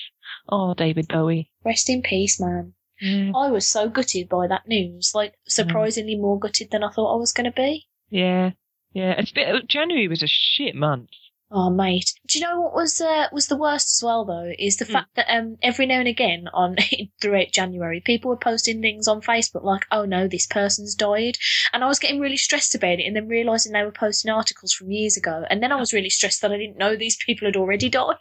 [0.49, 1.51] Oh, David Bowie.
[1.63, 2.73] Rest in peace, man.
[3.01, 5.11] Yeah, I was so gutted by that news.
[5.13, 5.35] Like, mm.
[5.47, 7.87] surprisingly more gutted than I thought I was going to be.
[8.09, 8.51] yeah,
[8.93, 9.11] yeah.
[9.19, 11.09] It's bit, January was a shit month.
[11.57, 12.11] Oh, mate.
[12.27, 14.51] Do you know what was uh, was the worst as well though?
[14.59, 14.91] Is the Hmm.
[14.91, 16.75] fact that um every now and again on
[17.21, 21.37] throughout January, people were posting things on Facebook like, "Oh no, this person's died,"
[21.71, 24.73] and I was getting really stressed about it, and then realizing they were posting articles
[24.73, 27.47] from years ago, and then I was really stressed that I didn't know these people
[27.47, 28.17] had already died.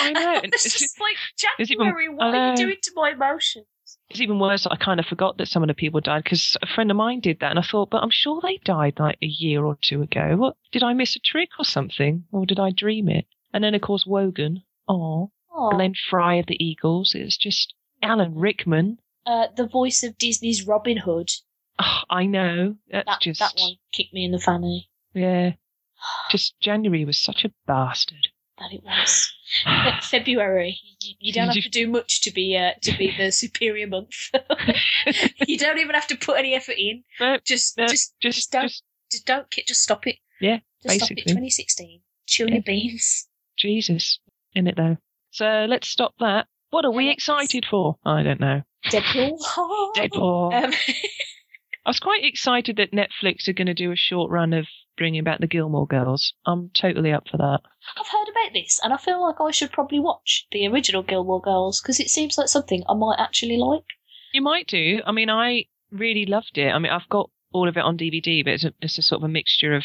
[0.00, 0.40] I know.
[0.44, 1.16] It's just like
[1.58, 2.08] it's even- January.
[2.08, 3.66] what are you doing to my emotions?
[4.10, 4.66] It's even worse.
[4.66, 7.20] I kind of forgot that some of the people died because a friend of mine
[7.20, 10.00] did that, and I thought, but I'm sure they died like a year or two
[10.02, 10.34] ago.
[10.36, 13.26] What did I miss a trick or something, or did I dream it?
[13.52, 14.62] And then of course Wogan.
[14.88, 15.30] Oh,
[15.70, 17.14] and then Frey of the Eagles.
[17.14, 18.98] It's just Alan Rickman.
[19.26, 21.28] uh, the voice of Disney's Robin Hood.
[21.78, 22.76] Oh, I know.
[22.90, 24.88] That's That just that one kicked me in the fanny.
[25.12, 25.52] yeah.
[26.30, 28.28] Just January was such a bastard.
[28.60, 29.32] That it was.
[29.64, 30.78] Fe- February.
[31.00, 34.14] You, you don't have to do much to be uh, to be the superior month.
[35.46, 37.02] you don't even have to put any effort in.
[37.18, 38.82] But Just no, just just, just don't just
[39.12, 40.16] just don't just stop it.
[40.40, 41.16] Yeah, just stop it.
[41.16, 41.32] basically.
[41.32, 42.00] 2016.
[42.26, 42.54] Chill Yeah.
[42.54, 43.28] your beans.
[43.56, 44.18] Jesus
[44.54, 44.96] in it though.
[45.30, 46.46] So let's stop that.
[46.70, 47.96] What are we excited for?
[48.04, 48.62] I don't know.
[48.86, 49.38] Deadpool.
[49.96, 50.64] Deadpool.
[50.64, 50.72] Um,
[51.86, 54.66] I was quite excited that Netflix are going to do a short run of
[54.98, 56.34] bringing back the Gilmore Girls.
[56.44, 57.60] I'm totally up for that.
[57.96, 61.40] I've heard about this, and I feel like I should probably watch the original Gilmore
[61.40, 63.84] Girls because it seems like something I might actually like.
[64.32, 65.00] You might do.
[65.06, 66.68] I mean, I really loved it.
[66.68, 69.20] I mean, I've got all of it on DVD, but it's a, it's a sort
[69.20, 69.84] of a mixture of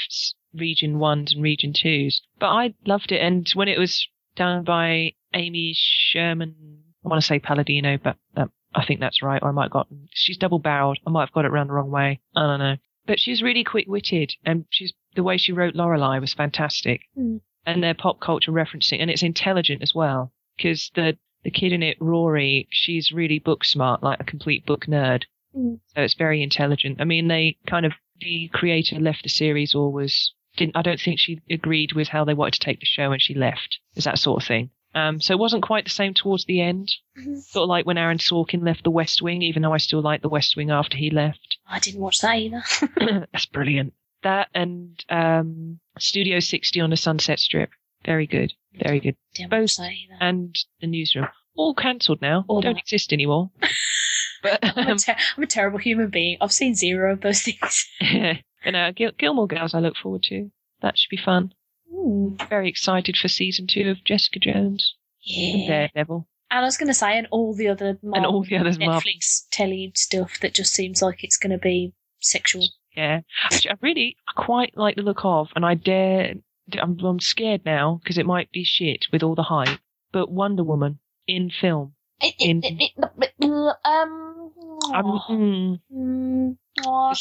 [0.53, 2.21] region ones and region twos.
[2.39, 7.27] But I loved it, and when it was done by Amy Sherman, I want to
[7.27, 9.41] say Palladino, but that, I think that's right.
[9.41, 10.99] Or I might have got she's double barreled.
[11.05, 12.21] I might have got it round the wrong way.
[12.35, 12.77] I don't know.
[13.05, 17.37] But she's really quick witted, and she's the way she wrote Lorelai was fantastic, Hmm.
[17.65, 21.83] and their pop culture referencing, and it's intelligent as well because the the kid in
[21.83, 25.23] it, Rory, she's really book smart, like a complete book nerd.
[25.53, 25.79] Mm.
[25.93, 27.01] So it's very intelligent.
[27.01, 27.91] I mean, they kind of
[28.21, 30.77] the creator left the series or was didn't.
[30.77, 33.33] I don't think she agreed with how they wanted to take the show, and she
[33.33, 33.79] left.
[33.95, 34.69] Is that sort of thing.
[34.95, 36.93] Um, so it wasn't quite the same towards the end.
[37.19, 37.37] Mhm.
[37.41, 40.21] Sort of like when Aaron Sorkin left The West Wing, even though I still like
[40.21, 41.57] The West Wing after he left.
[41.67, 42.63] I didn't watch that either.
[43.33, 43.93] That's brilliant.
[44.23, 47.69] That and um, Studio 60 on the Sunset Strip.
[48.05, 48.53] Very good.
[48.81, 49.15] Very good.
[49.35, 49.79] didn't Both.
[50.19, 51.27] And The Newsroom.
[51.55, 52.45] All cancelled now.
[52.47, 52.79] All Don't that.
[52.81, 53.51] exist anymore.
[54.43, 56.37] but I'm, a um, ter- I'm a terrible human being.
[56.41, 57.87] I've seen zero of those things.
[58.01, 60.49] and, uh, Gil- Gilmore Girls I look forward to.
[60.81, 61.53] That should be fun.
[61.93, 62.35] Ooh.
[62.49, 64.95] Very excited for season two of Jessica Jones
[65.25, 65.67] and Yeah.
[65.93, 66.27] Daredevil.
[66.49, 68.77] And I was going to say, and all the other Marvel, And all the others
[68.79, 69.01] Marvel.
[69.01, 72.67] Netflix telly stuff that just seems like it's going to be sexual.
[72.95, 73.21] Yeah,
[73.51, 76.35] Which I really quite like the look of, and I dare.
[76.81, 79.79] I'm, I'm scared now because it might be shit with all the hype.
[80.11, 81.93] But Wonder Woman in film.
[82.21, 83.49] It, In- it, it, it,
[83.83, 84.51] um,
[84.93, 87.13] I'm, mm, mm, aw,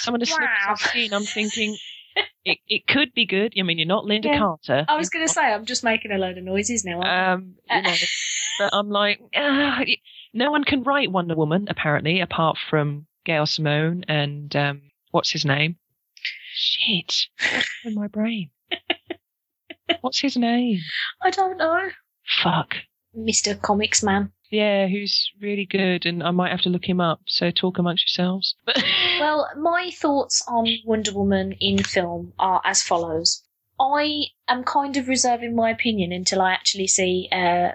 [0.00, 0.72] some of the snippets Wow.
[0.72, 1.76] I've seen, I'm thinking
[2.44, 3.52] it, it could be good.
[3.58, 4.38] I mean, you're not Lynda Yeah.
[4.38, 4.84] Carter.
[4.88, 7.02] I was going to say, I'm just making a load of noises now.
[7.02, 7.94] Um, you know,
[8.58, 9.98] but I'm like, y-
[10.32, 15.44] no one can write Wonder Woman apparently, apart from Gail Simone and um, what's his
[15.44, 15.76] name?
[16.54, 17.14] Shit,
[17.84, 18.50] in my brain?
[20.00, 20.80] What's his name?
[21.22, 21.30] I?
[21.30, 21.88] Don't know.
[22.42, 22.74] Fuck.
[23.16, 23.60] Mr.
[23.60, 24.32] Comics Man.
[24.50, 27.20] Yeah, who's really good, and I might have to look him up.
[27.26, 28.54] So talk amongst yourselves.
[29.20, 33.42] Well, my thoughts on Wonder Woman in film are as follows.
[33.80, 37.72] I am kind of reserving my opinion until I actually see uh,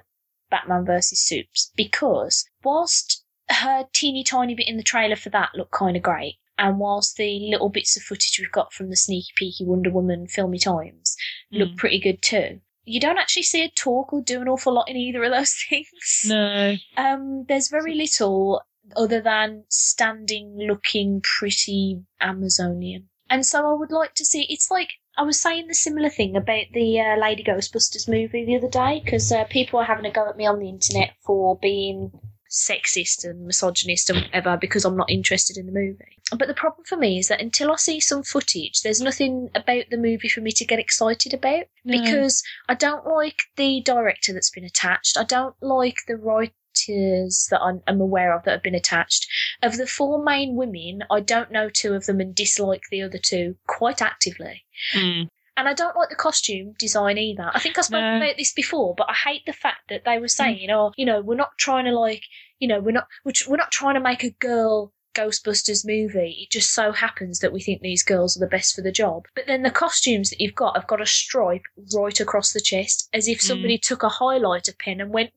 [0.50, 5.74] Batman versus Supes because whilst her teeny tiny bit in the trailer for that looked
[5.74, 9.32] kind of great, and whilst the little bits of footage we've got from the sneaky
[9.40, 11.16] peeky Wonder Woman filmy times
[11.52, 11.78] look Mm.
[11.78, 14.98] pretty good too, you don't actually see her talk or do an awful lot in
[14.98, 16.24] either of those things.
[16.26, 18.62] no, Um, there's very little
[18.98, 23.10] other than standing looking pretty Amazonian.
[23.30, 26.36] And so I would like to see it's like I was saying the similar thing
[26.36, 30.12] about the uh, Lady Ghostbusters movie the other day because uh, people are having a
[30.12, 32.12] go at me on the internet for being
[32.54, 36.20] sexist and misogynist and whatever because I'm not interested in the movie.
[36.38, 39.86] But the problem for me is that until I see some footage, there's nothing about
[39.90, 42.00] the movie for me to get excited about No.
[42.00, 45.18] because I don't like the director that's been attached.
[45.18, 49.28] I don't like the writers that I'm, I'm aware of that have been attached.
[49.64, 53.20] Of the four main women, I don't know two of them and dislike the other
[53.20, 54.64] two quite actively.
[54.94, 55.28] Mm.
[55.56, 57.52] And I don't like the costume design either.
[57.54, 58.18] I think I spoke No.
[58.18, 60.32] about this before, but I hate the fact that they were mm.
[60.32, 62.24] saying, oh, you know, we're not trying to like,
[62.60, 66.40] you know, we're not, we're, we're not trying to make a girl Ghostbusters movie.
[66.42, 69.26] It just so happens that we think these girls are the best for the job.
[69.36, 73.10] But then the costumes that you've got have got a stripe right across the chest,
[73.14, 73.44] as if mm.
[73.44, 75.32] somebody took a highlighter pen and went,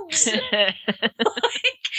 [0.00, 0.26] boobs!
[0.52, 0.74] like,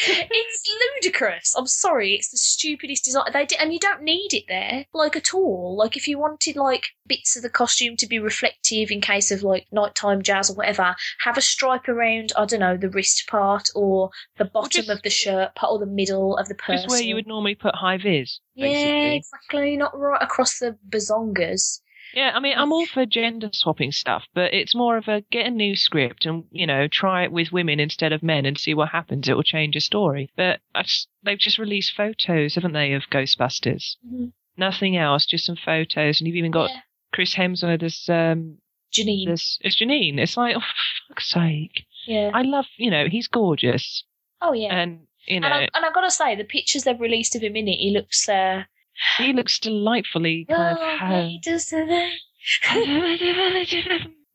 [0.07, 0.63] it's
[1.03, 1.55] ludicrous.
[1.57, 3.25] I'm sorry, it's the stupidest design.
[3.33, 5.75] They did, and you don't need it there, like at all.
[5.77, 9.43] Like if you wanted like bits of the costume to be reflective in case of
[9.43, 12.33] like nighttime jazz or whatever, have a stripe around.
[12.37, 15.79] I don't know the wrist part or the bottom just- of the shirt part or
[15.79, 16.83] the middle of the person.
[16.83, 18.39] Just where you would normally put high vis.
[18.55, 19.15] Yeah, basically.
[19.15, 19.77] exactly.
[19.77, 21.79] Not right across the bazongas.
[22.15, 25.45] Yeah, I mean, I'm all for gender swapping stuff, but it's more of a get
[25.47, 28.73] a new script and, you know, try it with women instead of men and see
[28.73, 29.27] what happens.
[29.27, 30.29] It will change a story.
[30.37, 33.97] But just, they've just released photos, haven't they, of Ghostbusters?
[34.07, 34.31] Mhm.
[34.57, 36.21] Nothing else, just some photos.
[36.21, 36.79] And you've even got Yeah.
[37.13, 38.59] Chris Hemsworth as, um,
[38.93, 39.27] Janine.
[39.27, 40.17] this, as Janine.
[40.17, 41.85] It's like, oh, for fuck's sake.
[42.07, 42.31] Yeah.
[42.33, 44.03] I love, you know, he's gorgeous.
[44.41, 44.73] oh yeah.
[44.73, 47.41] And, you know, and, I, and I've got to say, the pictures they've released of
[47.41, 48.29] him in it, he looks.
[48.29, 48.63] Uh,
[49.17, 51.27] he looks delightfully kind oh, of.
[51.27, 52.09] he does the-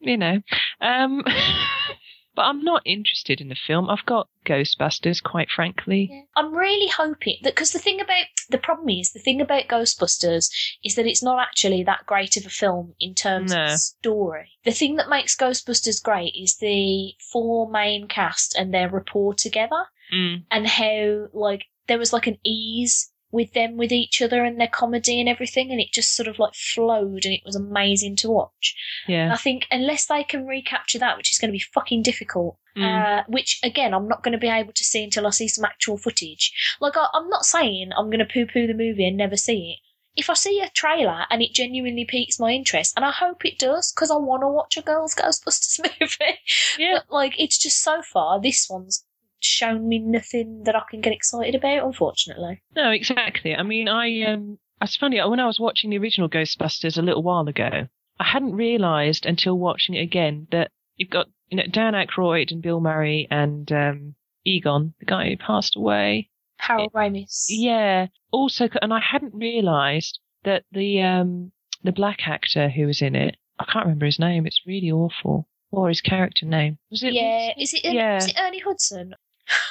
[0.00, 0.40] you know.
[0.80, 1.22] Um,
[2.34, 3.88] but I'm not interested in the film.
[3.90, 6.08] I've got Ghostbusters, quite frankly.
[6.10, 6.22] Yeah.
[6.36, 10.48] I'm really hoping that because the thing about the problem is the thing about Ghostbusters
[10.84, 13.64] is that it's not actually that great of a film in terms No.
[13.64, 14.50] of story.
[14.64, 19.86] The thing that makes Ghostbusters great is the four main cast and their rapport together
[20.12, 24.60] Mm, and how like there was like an ease with them with each other and
[24.60, 28.16] their comedy and everything and it just sort of like flowed and it was amazing
[28.16, 28.74] to watch.
[29.06, 29.32] yeah.
[29.32, 32.84] I think unless they can recapture that, which is going to be fucking difficult, Mm.
[33.20, 35.64] uh, which again I'm not going to be able to see until I see some
[35.64, 36.52] actual footage.
[36.80, 39.80] Like I, I'm not saying I'm going to poo-poo the movie and never see it.
[40.20, 43.58] If I see a trailer and it genuinely piques my interest, and I hope it
[43.58, 46.38] does, because I want to watch a girls' Ghostbusters movie.
[46.78, 46.98] Yeah.
[47.08, 49.04] But like, it's just so far this one's
[49.42, 51.86] shown me nothing that I can get excited about.
[51.86, 52.62] Unfortunately.
[52.74, 53.54] No, exactly.
[53.54, 57.22] I mean, I um, it's funny when I was watching the original Ghostbusters a little
[57.22, 57.86] while ago,
[58.18, 62.62] I hadn't realised until watching it again that you've got you know Dan Aykroyd and
[62.62, 64.14] Bill Murray and um,
[64.44, 66.30] Egon, the guy who passed away.
[66.58, 67.46] Harold Ramis.
[67.48, 68.08] Yeah.
[68.30, 73.36] Also, and I hadn't realised that the um the black actor who was in it,
[73.58, 74.46] I can't remember his name.
[74.46, 75.48] It's really awful.
[75.72, 77.12] Or his character name was it?
[77.12, 77.84] Yeah, is it?
[77.84, 78.16] Yeah.
[78.16, 79.14] Is it Ernie Hudson?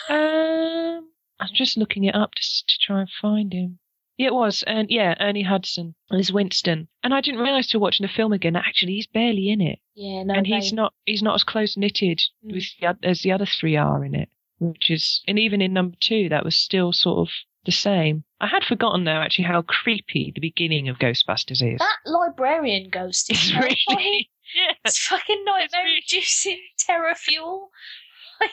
[0.10, 1.10] Um,
[1.40, 3.80] I'm just looking it up to, to try and find him.
[4.18, 6.90] Yeah, it was, and yeah, Ernie Hudson as Winston.
[7.04, 8.54] And I didn't realise till watching the film again.
[8.54, 10.34] that Actually, he's barely in it, Yeah, no.
[10.34, 12.54] and he's not he's not as close knitted Mm.
[12.54, 14.28] with the, as the other three are in it.
[14.60, 17.34] Which is, and even in number two, that was still sort of
[17.66, 18.26] the same.
[18.42, 21.80] I had forgotten though actually how creepy the beginning of Ghostbusters is.
[21.80, 24.74] That librarian ghost is really, yeah.
[24.84, 27.70] It's fucking nightmare really- inducing terror fuel.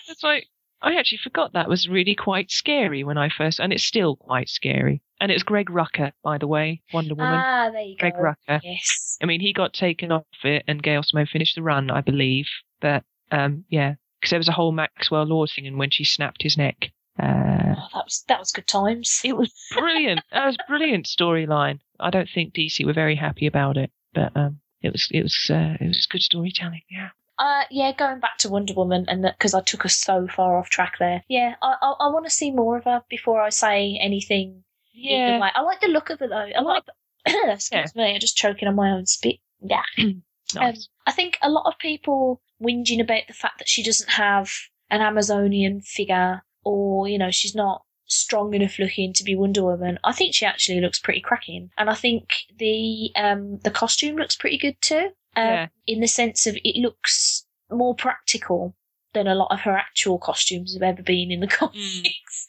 [0.09, 0.47] It's like
[0.83, 4.49] I actually forgot that was really quite scary when I first, and it's still quite
[4.49, 5.03] scary.
[5.21, 7.41] And it's Greg Rucka, by the way, Wonder Woman.
[7.43, 8.11] Ah, there you go.
[8.11, 8.61] Greg Rucka.
[8.63, 9.17] Yes.
[9.23, 12.47] I mean, he got taken off it, and Gail Simone finished the run, I believe.
[12.81, 16.43] But um, yeah, because there was a whole Maxwell Lord thing, and when she snapped
[16.43, 19.21] his neck, uh, Oh, that was that was good times.
[19.25, 20.21] it was brilliant.
[20.33, 21.79] that was a brilliant storyline.
[21.99, 25.51] I don't think DC were very happy about it, but um, it was it was
[25.51, 26.83] uh, it was good storytelling.
[26.91, 27.09] Yeah.
[27.39, 30.71] Uh, yeah, going back to Wonder Woman, and because I took us so far off
[30.71, 31.23] track there.
[31.29, 34.65] Yeah, I I, I want to see more of her before I say anything.
[34.95, 35.39] Yeah.
[35.55, 36.51] I like the look of her though.
[36.57, 36.85] I like.
[37.27, 39.37] excuse me, I'm just choking on my own spit.
[39.61, 39.83] Yeah.
[40.55, 40.89] Nice.
[41.07, 44.49] I think a lot of people whinging about the fact that she doesn't have
[44.91, 49.99] an Amazonian figure or, you know, she's not strong enough looking to be Wonder Woman.
[50.05, 51.71] I think she actually looks pretty cracking.
[51.77, 52.29] And I think
[52.59, 55.11] the um the costume looks pretty good too.
[55.37, 55.67] Um, Yeah.
[55.87, 58.75] in the sense of it looks more practical
[59.13, 62.47] than a lot of her actual costumes have ever been in the comics.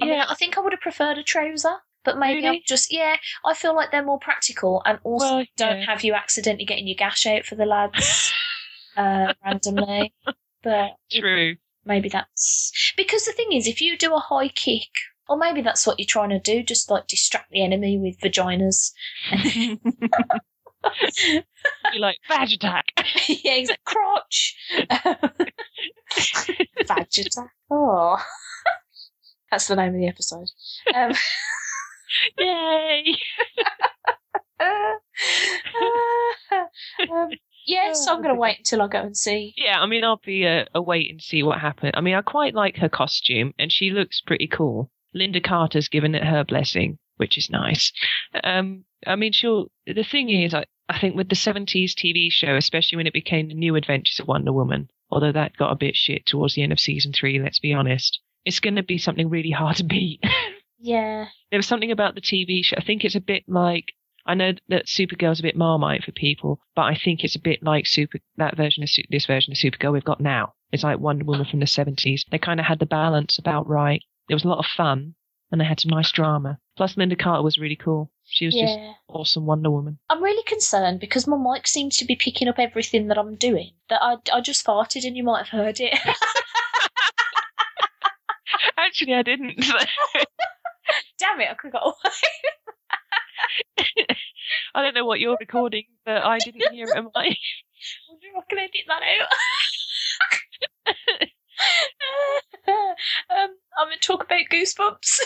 [0.00, 0.26] I mean, Yeah.
[0.28, 1.76] I think I would have preferred a trouser.
[2.04, 2.56] But maybe Really?
[2.58, 3.16] I'm just yeah.
[3.44, 5.86] I feel like they're more practical and also Well, don't yeah.
[5.86, 8.32] have you accidentally getting your gash out for the lads
[8.96, 10.14] uh, randomly.
[10.62, 11.56] But True.
[11.84, 14.88] maybe that's because the thing is, if you do a high kick,
[15.28, 18.92] or maybe that's what you're trying to do, just like distract the enemy with vaginas.
[21.92, 22.86] You're like badge attack.
[23.28, 23.84] yeah, exactly.
[23.84, 24.56] Crotch.
[26.86, 27.50] Badge attack.
[27.70, 28.16] Oh,
[29.50, 30.48] that's the name of the episode.
[30.94, 31.12] Um,
[32.38, 33.16] Yay!
[37.10, 37.30] um,
[37.66, 39.52] yeah, so I'm going to wait until I go and see.
[39.56, 41.92] Yeah, I mean, I'll be a, a wait and see what happens.
[41.94, 44.90] I mean, I quite like her costume, and she looks pretty cool.
[45.14, 47.92] Lynda Carter's given it her blessing, which is nice.
[48.44, 49.70] Um, I mean, she'll.
[49.86, 53.48] The thing is, I, I think with the 70s TV show, especially when it became
[53.48, 56.72] the New Adventures of Wonder Woman, although that got a bit shit towards the end
[56.72, 60.22] of season three, let's be honest, it's going to be something really hard to beat.
[60.78, 62.76] Yeah, there was something about the TV show.
[62.76, 63.94] I think it's a bit like
[64.26, 67.62] I know that Supergirl's a bit marmite for people, but I think it's a bit
[67.62, 70.52] like Super that version of this version of Supergirl we've got now.
[70.72, 72.24] It's like Wonder Woman from the seventies.
[72.30, 74.02] They kind of had the balance about right.
[74.28, 75.14] There was a lot of fun,
[75.50, 76.58] and they had some nice drama.
[76.76, 78.10] Plus, Lynda Carter was really cool.
[78.24, 78.76] She was just
[79.08, 79.98] awesome Wonder Woman.
[80.10, 83.72] I'm really concerned because my mic seems to be picking up everything that I'm doing.
[83.88, 85.96] That I, I just farted and you might have heard it.
[88.76, 89.56] Actually, I didn't.
[91.18, 92.12] Damn it, I could have got away.
[94.74, 96.96] I don't know what you're recording, but I didn't hear it.
[96.96, 97.20] Am I?
[97.20, 97.36] I
[98.08, 99.02] wonder if I can edit that
[101.22, 101.28] out.
[102.68, 103.48] um,
[103.78, 105.20] I'm going to talk about Goosebumps.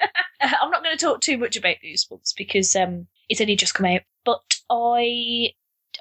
[0.40, 3.86] I'm not going to talk too much about Goosebumps because um, it's only just come
[3.86, 4.02] out.
[4.24, 5.52] But I,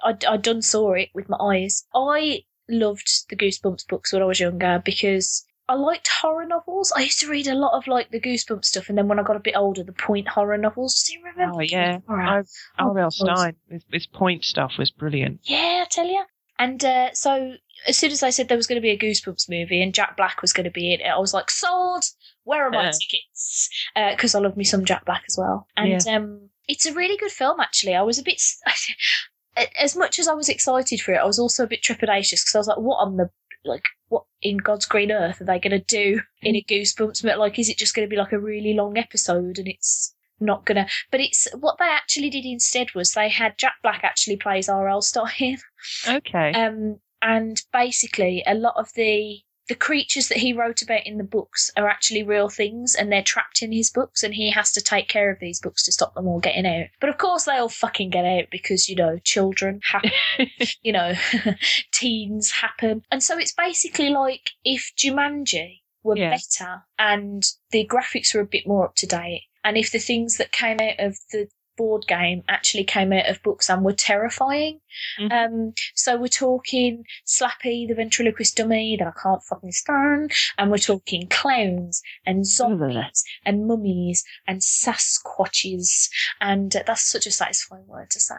[0.04, 1.86] I, I done saw it with my eyes.
[1.94, 6.94] I loved the Goosebumps books when I was younger because I liked horror novels.
[6.96, 9.24] I used to read a lot of like the Goosebumps stuff, and then when I
[9.24, 11.04] got a bit older, the point horror novels.
[11.04, 11.58] Do you remember?
[11.58, 12.00] Oh yeah?
[12.08, 12.44] I,
[12.78, 13.56] Oh, Stine.
[13.70, 15.40] His, his point stuff was brilliant.
[15.44, 16.24] Yeah, I tell you.
[16.60, 17.56] And uh, so
[17.88, 20.18] as soon as I said there was going to be a Goosebumps movie and Jack
[20.18, 22.04] Black was going to be in it, I was like, sold.
[22.44, 22.92] Where are my Yeah.
[22.92, 23.70] tickets?
[23.96, 25.68] Because I love me some Jack Black as well.
[25.78, 27.96] And um, it's a really good film, actually.
[27.96, 28.42] I was a bit.
[29.80, 32.56] As much as I was excited for it, I was also a bit trepidatious because
[32.56, 33.30] I was like, "What on the
[33.64, 33.84] like?
[34.10, 37.24] What in God's green earth are they going to do in a Goosebumps?
[37.24, 40.14] But like, is it just going to be like a really long episode and it's
[40.42, 40.88] not gonna?
[41.10, 45.02] But it's what they actually did instead was they had Jack Black actually plays R.L.
[45.02, 45.58] Stine,
[46.06, 46.52] Okay.
[46.52, 51.24] um, and basically a lot of the the creatures that he wrote about in the
[51.24, 54.80] books are actually real things and they're trapped in his books and he has to
[54.80, 56.86] take care of these books to stop them all getting out.
[57.00, 60.12] But of course they all fucking get out because, you know, children happen,
[60.84, 61.14] you know,
[61.92, 63.02] teens happen.
[63.10, 66.38] And so it's basically like if Jumanji were Yeah.
[66.38, 70.38] better and the graphics were a bit more up to date and if the things
[70.38, 71.48] that came out of the
[71.78, 74.80] board game actually came out of books and were terrifying.
[75.20, 75.32] Mhm.
[75.32, 80.78] Um, so we're talking Slappy, the ventriloquist dummy that I can't fucking stand, and we're
[80.78, 86.10] talking clowns and zombies and mummies and Sasquatches,
[86.42, 88.36] and uh, that's such a satisfying word to say.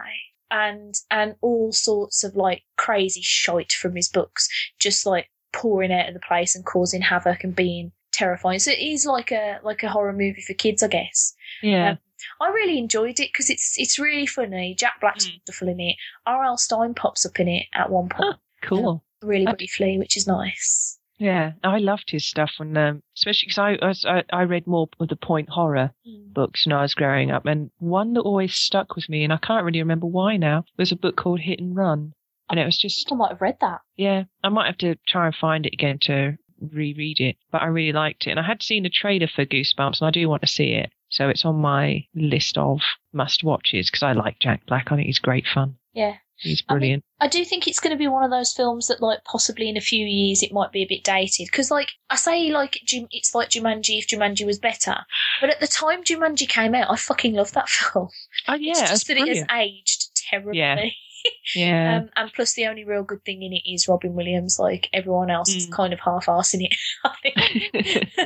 [0.49, 4.47] And and all sorts of like crazy shite from his books,
[4.79, 8.59] just like pouring out of the place and causing havoc and being terrifying.
[8.59, 11.35] So it is like a like a horror movie for kids, I guess.
[11.61, 11.91] Yeah.
[11.91, 11.97] Um,
[12.41, 14.75] I really enjoyed it because it's it's really funny.
[14.75, 15.33] Jack Black's Mm.
[15.39, 15.95] wonderful in it.
[16.25, 16.57] R.L.
[16.57, 19.03] Stine pops up in it at one point, cool.
[19.21, 20.99] really I- briefly, which is nice.
[21.19, 24.87] Yeah, I loved his stuff, and um, especially because I, I I I read more
[24.99, 28.95] of the point horror books when I was growing up, and one that always stuck
[28.95, 31.75] with me, and I can't really remember why now, was a book called Hit and
[31.75, 32.13] Run,
[32.51, 33.81] and it was just I might have read that.
[33.95, 37.65] yeah, I might have to try and find it again to reread it, but I
[37.65, 40.41] really liked it, and I had seen a trailer for Goosebumps, and I do want
[40.43, 42.81] to see it, so it's on my list of
[43.13, 44.91] must watches because I like Jack Black.
[44.91, 45.75] I think he's great fun.
[45.93, 46.15] Yeah.
[46.39, 47.03] He's I mean- brilliant.
[47.19, 49.75] I do think it's going to be one of those films that, like, possibly in
[49.75, 51.47] a few years it might be a bit dated.
[51.47, 54.97] Because, like, I say, like, it's like Jumanji if Jumanji was better.
[55.41, 58.09] But at the time Jumanji came out, I fucking loved that film.
[58.47, 60.59] oh yeah, it's just that it has aged terribly.
[60.59, 60.85] Yeah.
[61.55, 61.97] yeah.
[62.03, 64.59] Um, and plus, the only real good thing in it is Robin Williams.
[64.59, 65.71] Like everyone else is Mm.
[65.71, 66.75] kind of half-arsing it.
[67.03, 68.19] I think.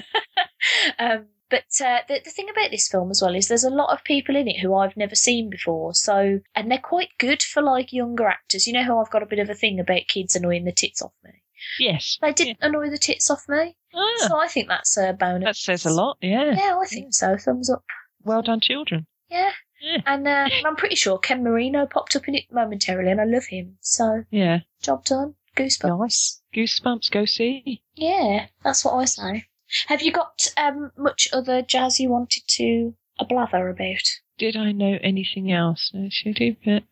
[1.00, 3.92] um, but uh, the the thing about this film as well is there's a lot
[3.94, 5.94] of people in it who I've never seen before.
[5.94, 8.66] So and they're quite good for like younger actors.
[8.66, 11.02] You know how I've got a bit of a thing about kids annoying the tits
[11.04, 11.44] off me.
[11.80, 12.18] yes.
[12.22, 15.44] They didn't annoy the tits off me, Ah, so I think that's a bonus.
[15.46, 16.18] that says a lot.
[16.22, 16.54] Yeah.
[16.58, 17.38] Yeah, I think so.
[17.38, 17.84] Thumbs up.
[18.24, 19.06] Well done, children.
[19.30, 19.52] Yeah.
[19.82, 19.98] Yeah.
[20.06, 23.26] And, uh, and I'm pretty sure Ken Marino popped up in it momentarily, and I
[23.26, 23.78] love him.
[23.82, 24.60] So Yeah.
[24.82, 25.36] job done.
[25.58, 26.00] Goosebumps.
[26.00, 26.42] Nice.
[26.56, 27.82] Goosebumps, go see.
[27.96, 29.46] Yeah, that's what I say.
[29.88, 32.94] Have you got um, much other jazz you wanted to
[33.28, 34.04] blather about?
[34.38, 35.92] Did I know anything else?
[35.94, 36.58] No, should I?
[36.64, 36.84] But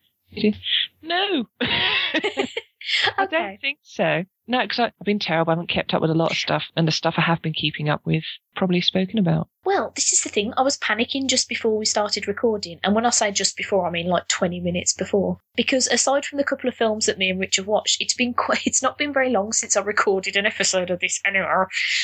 [1.02, 1.46] no.
[3.18, 3.38] I Okay.
[3.38, 4.24] don't think so.
[4.46, 5.50] No, because I've been terrible.
[5.50, 7.52] I haven't kept up with a lot of stuff, and the stuff I have been
[7.52, 8.24] keeping up with,
[8.56, 9.48] probably spoken about.
[9.64, 10.52] Well, this is the thing.
[10.56, 12.80] I was panicking just before we started recording.
[12.82, 15.38] And when I say just before, I mean like 20 minutes before.
[15.54, 18.34] Because aside from the couple of films that me and Rich have watched, it's been
[18.44, 21.46] quite, it's not been very long since I recorded an episode of this anyway.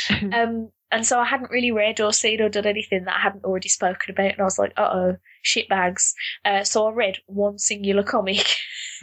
[0.33, 3.45] Um, and so I hadn't really read or seen or done anything that I hadn't
[3.45, 4.33] already spoken about.
[4.33, 6.15] And I was like, uh oh, shit bags.
[6.45, 8.47] Uh, so I read one singular comic,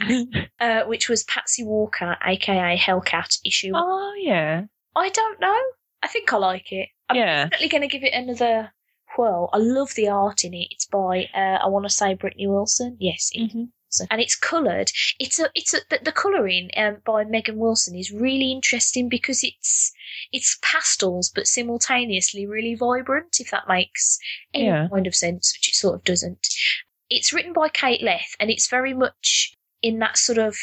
[0.60, 3.72] uh, which was Patsy Walker, aka Hellcat issue.
[3.74, 4.64] oh yeah,
[4.96, 5.60] I don't know.
[6.02, 6.88] I think I like it.
[7.08, 7.44] I'm Yeah.
[7.44, 8.72] definitely going to give it another
[9.16, 9.48] whirl.
[9.52, 10.68] I love the art in it.
[10.70, 12.96] It's by, uh, I want to say Brittany Wilson.
[13.00, 13.50] Yes, it
[14.10, 14.90] And it's coloured.
[15.18, 19.42] It's a, it's a, the, the colouring um, by Megan Wilson is really interesting because
[19.42, 19.92] it's,
[20.32, 23.36] it's pastels but simultaneously really vibrant.
[23.40, 24.18] If that makes
[24.52, 24.88] any Yeah.
[24.92, 26.46] kind of sense, which it sort of doesn't.
[27.10, 30.56] It's written by Kate Leth, and it's very much in that sort of.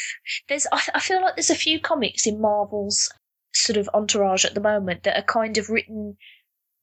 [0.48, 3.08] There's, I, I feel like there's a few comics in Marvel's
[3.54, 6.16] sort of entourage at the moment that are kind of written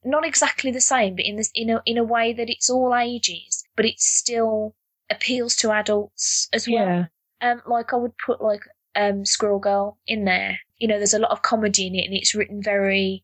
[0.03, 2.95] not exactly the same, but in this in a in a way that it's all
[2.95, 4.75] ages, but it's still
[5.09, 6.85] appeals to adults as well.
[6.85, 7.05] yeah,
[7.41, 8.61] Um, like I would put like
[8.95, 10.59] um Squirrel Girl in there.
[10.77, 13.23] You know, there's a lot of comedy in it, and it's written very.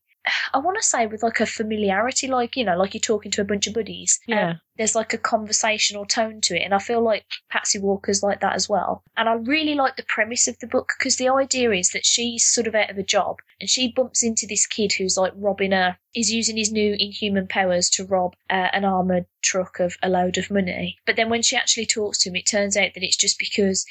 [0.53, 3.41] I want to say with like a familiarity, like you know, like you're talking to
[3.41, 4.19] a bunch of buddies.
[4.27, 4.53] Um, Yeah.
[4.77, 8.55] there's like a conversational tone to it, and I feel like Patsy Walker's like that
[8.55, 9.03] as well.
[9.17, 12.45] And I really like the premise of the book because the idea is that she's
[12.45, 15.71] sort of out of a job, and she bumps into this kid who's like robbing
[15.71, 15.97] her.
[16.11, 20.37] He's using his new inhuman powers to rob uh, an armored truck of a load
[20.37, 20.97] of money.
[21.05, 23.85] But then when she actually talks to him, it turns out that it's just because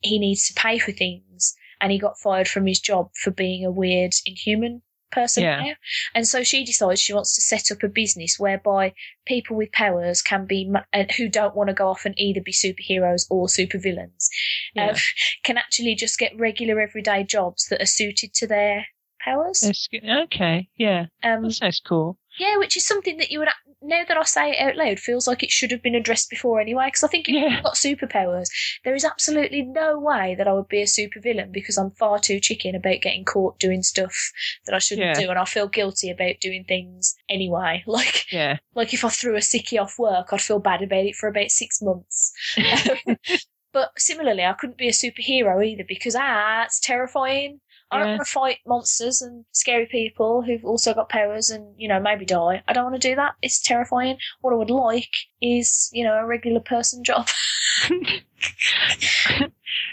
[0.00, 3.64] he needs to pay for things and he got fired from his job for being
[3.64, 4.82] a weird inhuman
[5.14, 5.60] person Yeah.
[5.62, 5.72] now.
[6.14, 8.92] And so she decides she wants to set up a business whereby
[9.26, 12.52] people with powers can be, and who don't want to go off and either be
[12.52, 14.28] superheroes or supervillains,
[14.74, 14.90] yeah.
[14.90, 14.98] uh,
[15.44, 18.86] can actually just get regular everyday jobs that are suited to their
[19.24, 19.64] powers.
[19.94, 22.18] Okay, yeah, Um, that sounds cool.
[22.38, 23.48] yeah, which is something that you would,
[23.84, 26.60] now that I say it out loud, feels like it should have been addressed before
[26.60, 26.86] anyway.
[26.86, 27.48] Because I think if Yeah.
[27.48, 28.48] you've got superpowers,
[28.84, 32.40] there is absolutely no way that I would be a supervillain because I'm far too
[32.40, 34.32] chicken about getting caught doing stuff
[34.66, 35.14] that I shouldn't Yeah.
[35.14, 37.82] do, and I feel guilty about doing things anyway.
[37.94, 41.14] Like, Yeah, like if I threw a sickie off work, I'd feel bad about it
[41.16, 42.32] for about six months.
[43.72, 47.60] But similarly, I couldn't be a superhero either because ah, it's terrifying.
[47.90, 48.14] I don't Yeah.
[48.16, 52.24] want to fight monsters and scary people who've also got powers and, you know, maybe
[52.24, 52.62] die.
[52.66, 53.34] I don't want to do that.
[53.42, 54.18] It's terrifying.
[54.40, 55.10] What I would like
[55.40, 57.28] is, you know, a regular person job.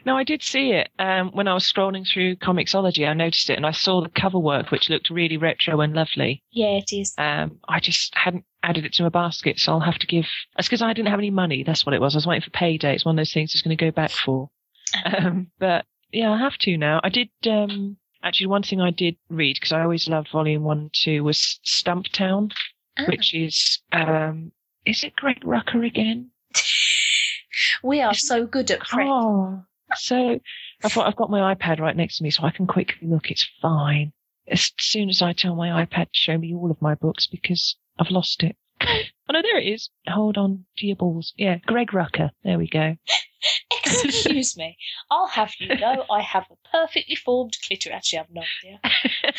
[0.05, 3.07] No, I did see it um, when I was scrolling through Comixology.
[3.07, 6.43] I noticed it and I saw the cover work, which looked really retro and lovely.
[6.51, 7.13] Yeah, it is.
[7.17, 10.25] Um, I just hadn't added it to my basket, so I'll have to give.
[10.55, 11.63] That's because I didn't have any money.
[11.63, 12.15] That's what it was.
[12.15, 12.93] I was waiting for payday.
[12.95, 14.49] It's one of those things that's going to go back for.
[15.05, 16.99] Um, but yeah, I have to now.
[17.03, 17.29] I did.
[17.45, 21.59] Um, actually, one thing I did read because I always loved Volume One Two was
[21.65, 22.51] Stumptown,
[22.97, 23.05] Ah.
[23.07, 24.51] which is um,
[24.85, 26.31] is it Greg Rucka again?
[27.83, 29.07] we are so good at prep.
[29.07, 29.63] Oh,
[29.95, 30.39] so
[30.83, 33.29] I've got, I've got my iPad right next to me, so I can quickly look.
[33.31, 34.13] It's fine.
[34.47, 37.75] As soon as I tell my iPad to show me all of my books because
[37.99, 38.55] I've lost it.
[39.29, 39.89] oh no, there it is.
[40.07, 41.33] Hold on to your balls.
[41.37, 42.31] Yeah, Greg Rucka.
[42.43, 42.95] There we go.
[43.85, 44.77] Excuse me.
[45.09, 47.95] I'll have you know I have a perfectly formed clitoris.
[47.95, 48.79] Actually, I have no idea.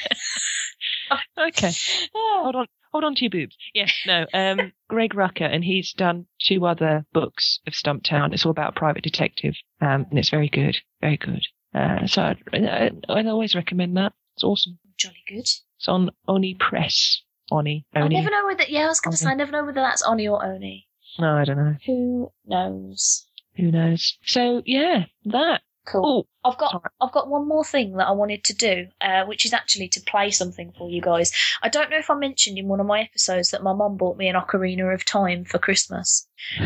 [1.39, 1.71] Okay,
[2.15, 2.67] Ah, hold on.
[2.93, 3.57] Hold on to your boobs.
[3.75, 4.27] Yeah, no.
[4.33, 8.33] Um, Greg Rucka, and he's done two other books of Stumptown.
[8.33, 11.43] It's all about a private detective, um, and it's very good, very good.
[11.75, 12.23] Uh, so
[12.53, 14.13] I'd, I'd always recommend that.
[14.37, 14.79] It's awesome.
[14.97, 15.41] jolly good.
[15.41, 17.23] It's on Oni Press.
[17.53, 17.85] Oni.
[17.95, 18.65] I never know whether.
[18.69, 20.89] Yeah, I was going to say, I never know whether that's Oni or Oni.
[21.19, 21.77] No, I don't know.
[21.87, 23.27] Who knows?
[23.57, 24.19] Who knows?
[24.25, 25.63] So yeah, that.
[25.85, 26.27] Cool.
[26.45, 26.81] Oh, I've got.
[27.01, 30.01] I've got one more thing that I wanted to do, uh, which is actually to
[30.01, 31.33] play something for you guys.
[31.61, 34.17] I don't know if I mentioned in one of my episodes that my mum bought
[34.17, 36.29] me an Ocarina of Time for Christmas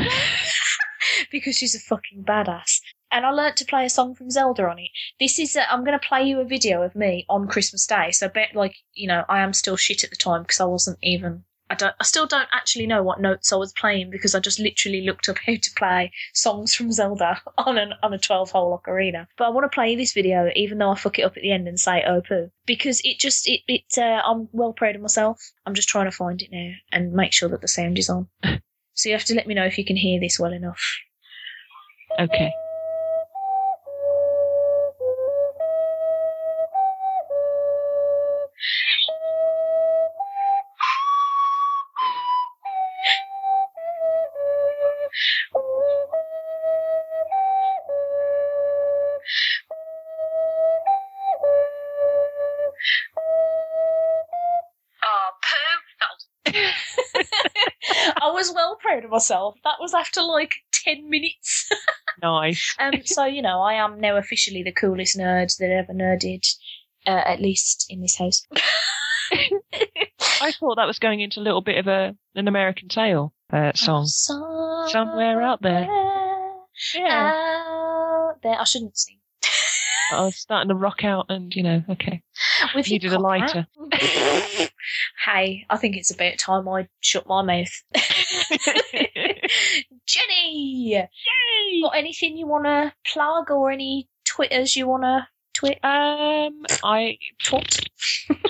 [1.31, 2.81] because she's a fucking badass.
[3.17, 4.91] And I learnt to play a song from Zelda on it.
[5.19, 8.11] This is, uh, I'm going to play you a video of me on Christmas Day.
[8.11, 10.99] So, bet like, you know, I am still shit at the time because I wasn't
[11.01, 14.41] even, I don't, I still don't actually know what notes I was playing because I
[14.41, 18.51] just literally looked up how to play songs from Zelda on an on a 12
[18.51, 19.29] hole ocarina.
[19.39, 21.53] But I want to play this video even though I fuck it up at the
[21.53, 25.01] end and say oh poo because it just it it uh, I'm well proud of
[25.01, 25.41] myself.
[25.65, 28.29] I'm just trying to find it now and make sure that the sound is on.
[28.93, 30.83] so you have to let me know if you can hear this well enough.
[32.21, 32.53] okay.
[59.07, 59.57] Of myself.
[59.65, 61.71] That was after like 10 minutes.
[62.23, 62.75] Nice.
[62.79, 66.47] Um, so, you know, I am now officially the coolest nerd that ever nerded,
[67.07, 68.43] uh, at least in this house.
[70.41, 73.73] I thought that was going into a little bit of a an American Tale uh,
[73.75, 74.07] song.
[74.07, 75.87] Somewhere out there.
[76.95, 77.35] Yeah.
[77.35, 78.59] Out there.
[78.59, 79.19] I shouldn't sing.
[80.13, 82.23] I was starting to rock out, and you know, okay.
[82.75, 83.67] With Needed a lighter.
[85.25, 87.83] hey, I think it's about time I shut my mouth.
[90.07, 91.83] Jenny, Yay!
[91.83, 95.79] got anything you want to plug or any Twitters you want to twit?
[95.83, 97.89] Um, I Twat?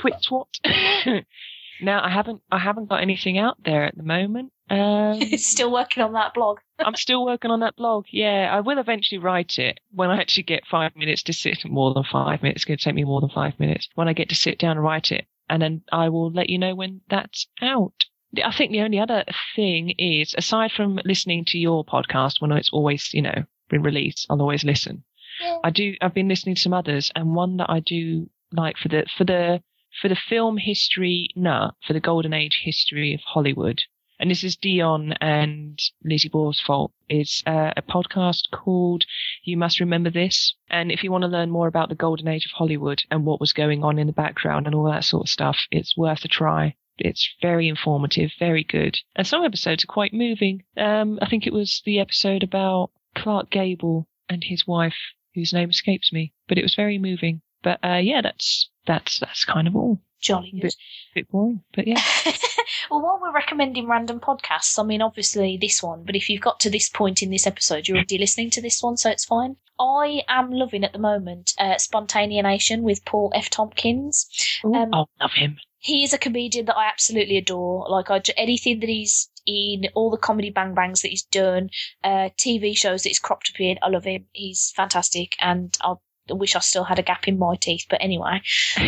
[0.01, 1.25] twit twat.
[1.81, 4.53] now I haven't I haven't got anything out there at the moment.
[4.69, 6.59] Um, Still working on that blog.
[6.79, 8.07] I'm still working on that blog.
[8.11, 11.65] Yeah, I will eventually write it when I actually get five minutes to sit.
[11.65, 12.59] More than five minutes.
[12.59, 14.73] It's going to take me more than five minutes when I get to sit down
[14.73, 18.05] and write it, and then I will let you know when that's out.
[18.45, 19.25] I think the only other
[19.55, 24.27] thing is, aside from listening to your podcast when it's always, you know, been released,
[24.31, 25.05] I'll always listen.
[25.41, 25.59] Yeah.
[25.65, 25.95] I do.
[26.01, 29.25] I've been listening to some others, and one that I do like for the for
[29.25, 29.63] the
[30.01, 33.83] for the film history nut for the golden age history of Hollywood.
[34.19, 36.93] And this is Dion and Lizzie Borsfault.
[37.09, 39.05] Is uh, a podcast called
[39.45, 42.47] "You Must Remember This." And if you want to learn more about the golden age
[42.47, 45.31] of Hollywood and what was going on in the background and all that sort of
[45.31, 46.77] stuff, it's worth a try.
[46.99, 50.65] It's very informative, very good, and some episodes are quite moving.
[50.77, 54.97] Um, I think it was the episode about Clark Gable and his wife,
[55.35, 57.43] whose name escapes me, but it was very moving.
[57.63, 60.01] But uh, yeah, that's that's that's kind of all.
[60.21, 60.63] Jolly good.
[60.63, 60.77] Bit-
[61.15, 62.03] bit boring, but yeah.
[62.91, 66.61] well, while we're recommending random podcasts, I mean, obviously this one, but if you've got
[66.61, 69.57] to this point in this episode, you're already listening to this one, so it's fine.
[69.79, 73.51] I am loving at the moment uh, Spontaneanation with Paul F.
[73.51, 74.27] Tompkins.
[74.65, 75.59] Um, oh, love him.
[75.87, 77.87] He is a comedian that I absolutely adore.
[77.89, 81.71] Like, I, anything that he's in, all the comedy bang bangs that he's done,
[82.03, 84.27] uh, TV shows that he's cropped up in, I love him.
[84.33, 85.95] He's fantastic, and I
[86.29, 87.87] wish I still had a gap in my teeth.
[87.89, 88.43] But anyway,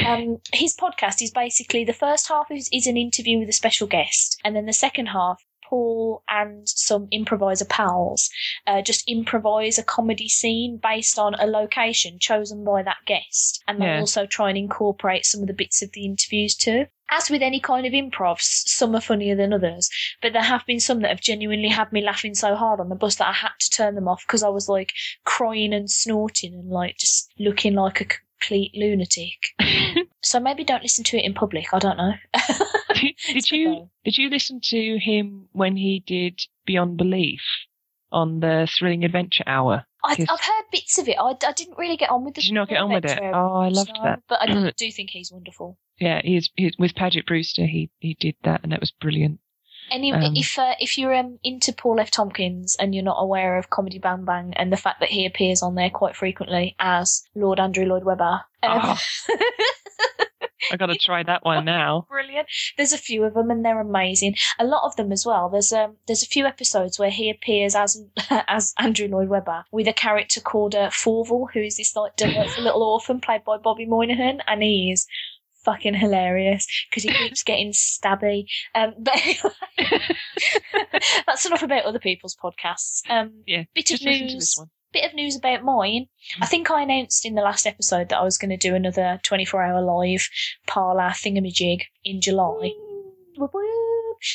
[0.09, 3.86] um, his podcast is basically the first half is, is an interview with a special
[3.86, 8.30] guest, and then the second half, Paul and some improviser pals
[8.66, 13.80] uh, just improvise a comedy scene based on a location chosen by that guest, and
[13.80, 14.00] they Yeah.
[14.00, 16.86] also try and incorporate some of the bits of the interviews too.
[17.10, 19.88] as with any kind of improv, some are funnier than others,
[20.20, 22.94] but there have been some that have genuinely had me laughing so hard on the
[22.94, 24.92] bus that I had to turn them off because I was like
[25.24, 29.38] crying and snorting and like just looking like a complete lunatic.
[30.20, 31.72] So maybe don't listen to it in public.
[31.72, 32.12] I don't know.
[33.29, 33.91] did, It's did good you though.
[34.05, 37.41] did you listen to him when he did Beyond Belief
[38.11, 39.85] on the Thrilling Adventure Hour?
[40.05, 41.16] I, I've heard bits of it.
[41.18, 42.41] I, I didn't really get on with the.
[42.41, 43.18] Did you not get on with it?
[43.20, 44.22] Oh, I loved no, that.
[44.29, 45.76] But I do, think he's wonderful.
[45.99, 47.66] Yeah, he's, he's with Paget Brewster.
[47.66, 49.41] He he did that, and that was brilliant.
[49.91, 52.11] Any, Um, if uh, if you're um, into Paul F.
[52.11, 55.62] Tompkins and you're not aware of Comedy Bang Bang and the fact that he appears
[55.62, 58.99] on there quite frequently as Lord Andrew Lloyd Webber, um, Oh.
[60.70, 62.06] I got to try that one now.
[62.09, 62.48] brilliant.
[62.76, 64.36] There's a few of them and they're amazing.
[64.59, 65.48] A lot of them as well.
[65.48, 69.88] There's um there's a few episodes where he appears as as Andrew Lloyd Webber with
[69.88, 73.86] a character called uh, Fourvel, who is this like delightful little orphan played by Bobby
[73.86, 75.06] Moynihan, and he is
[75.64, 78.46] fucking hilarious because he keeps getting stabby.
[78.74, 79.20] Um, but
[81.26, 83.02] that's enough about other people's podcasts.
[83.09, 84.68] Um, Yeah, bit of Just listen to this news.
[84.93, 86.07] Bit of news about mine.
[86.41, 89.20] I think I announced in the last episode that I was going to do another
[89.22, 90.28] 24 hour live
[90.66, 92.72] parlour thingamajig in July.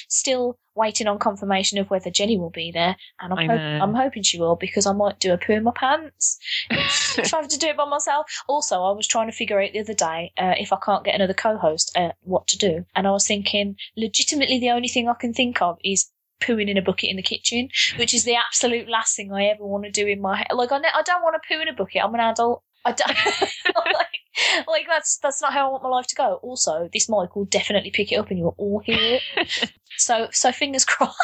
[0.08, 3.56] Still waiting on confirmation of whether Jenny will be there, and I'm, know.
[3.56, 6.40] I'm hoping she will because I might do a poo in my pants
[6.70, 8.26] if I have to do it by myself.
[8.48, 11.16] Also, I was trying to figure out the other day uh, if I can't get
[11.16, 15.16] another co-host, uh, what to do, and I was thinking, legitimately, the only thing I
[15.16, 16.10] can think of is
[16.46, 19.66] pooing in a bucket in the kitchen, which is the absolute last thing I ever
[19.66, 20.48] want to do in my head.
[20.54, 22.04] Like, I, ne- I don't want to poo in a bucket.
[22.04, 22.64] I'm an adult.
[22.86, 23.08] I don't
[23.76, 26.40] like, like that's that's not how I want my life to go.
[26.44, 29.72] Also, this mic will definitely pick it up, and you'll all hear it.
[29.98, 31.16] so, so fingers crossed.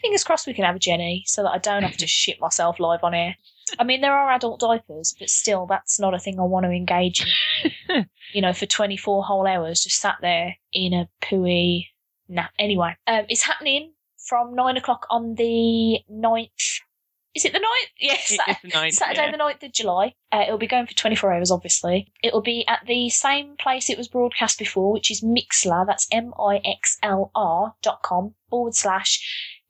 [0.00, 2.80] fingers crossed we can have a Jenny, so that I don't have to shit myself
[2.80, 3.36] live on air.
[3.78, 6.70] I mean, there are adult diapers, but still, that's not a thing I want to
[6.72, 7.22] engage
[7.90, 8.06] in.
[8.32, 11.88] you know, for 24 whole hours, just sat there in a pooey.
[12.30, 12.46] Nah.
[12.58, 13.92] Anyway, um, it's happening
[14.28, 16.80] from nine o'clock on the 9th.
[17.34, 17.90] Is it the 9th?
[18.00, 18.32] Yes.
[18.32, 19.30] Is the ninth, Saturday yeah.
[19.30, 20.14] the 9th of July.
[20.32, 22.12] Uh, it'll be going for 24 hours, obviously.
[22.22, 25.86] It'll be at the same place it was broadcast before, which is Mixlr.
[25.86, 29.20] That's M-I-X-L-R dot com forward slash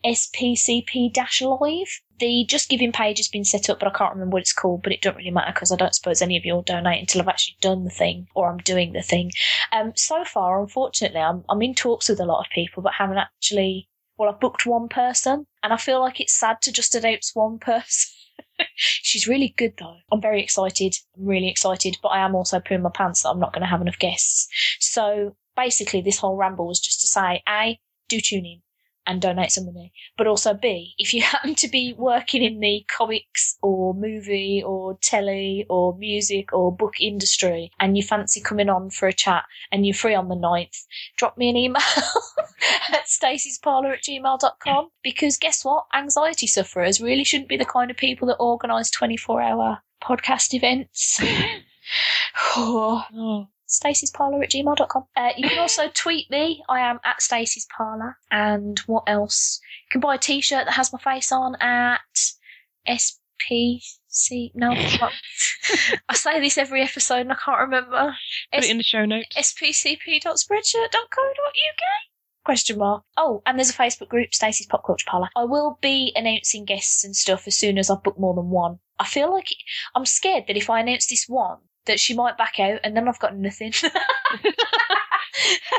[0.05, 2.01] SPCP dash live.
[2.19, 4.83] The Just Giving page has been set up, but I can't remember what it's called,
[4.83, 7.21] but it don't really matter because I don't suppose any of you will donate until
[7.21, 9.33] I've actually done the thing or I'm doing the thing.
[9.73, 13.19] Um, so far, unfortunately, I'm, I'm in talks with a lot of people, but haven't
[13.19, 13.89] actually,
[14.19, 17.59] well, I've booked one person and I feel like it's sad to just announce one
[17.59, 18.11] person.
[18.77, 19.99] She's really good though.
[20.13, 20.97] I'm very excited.
[21.17, 23.69] I'm really excited, but I am also pooing my pants that I'm not going to
[23.69, 24.49] have enough guests.
[24.81, 28.63] So basically, this whole ramble was just to say, A, do tune in
[29.09, 29.93] and donate some money.
[30.17, 34.99] But also B, if you happen to be working in the comics or movie or
[35.03, 39.85] telly or music or book industry and you fancy coming on for a chat and
[39.85, 40.85] you're free on the 9th,
[41.17, 41.83] drop me an email
[42.93, 45.87] at stacysparlour at gmail.com because guess what?
[45.95, 51.21] Anxiety sufferers really shouldn't be the kind of people that organise 24 hour podcast events.
[52.57, 53.03] Oh.
[53.15, 53.49] oh.
[53.69, 55.05] Stacysparlour at gmail.com.
[55.17, 56.63] Uh, you can also tweet me.
[56.69, 58.17] I am at Stacey's Parlour.
[58.31, 59.61] And what else?
[59.87, 62.01] You can buy a t shirt that has my face on at
[62.89, 64.51] SPC.
[64.55, 64.71] No.
[66.09, 68.15] I say this every episode and I can't remember.
[68.53, 69.37] put it in the show notes.
[69.37, 71.83] spcp.spreadshirt.co.uk?
[72.45, 73.03] Question mark.
[73.19, 75.29] Oh, and there's a Facebook group, Stacey's Pop Culture Parlour.
[75.37, 78.79] I will be announcing guests and stuff as soon as I've booked more than one.
[78.99, 79.55] I feel like
[79.95, 81.59] I'm scared that if I announce this one,
[81.89, 83.73] that she might back out and then I've got nothing.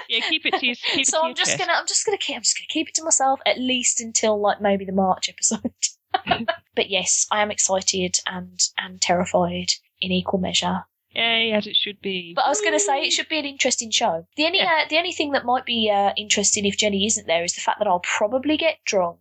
[0.07, 1.59] Yeah, keep it to your, keep it so to I'm just chest.
[1.59, 4.41] gonna I'm just gonna keep I'm just gonna keep it to myself at least until
[4.41, 5.71] like maybe the March episode.
[6.75, 9.67] but yes, I am excited and and terrified
[10.01, 10.85] in equal measure.
[11.11, 12.33] Yay, as it should be.
[12.35, 14.25] But I was going to say it should be an interesting show.
[14.37, 14.83] The only Yeah.
[14.85, 17.61] uh, the only thing that might be uh, interesting if Jenny isn't there is the
[17.61, 19.19] fact that I'll probably get drunk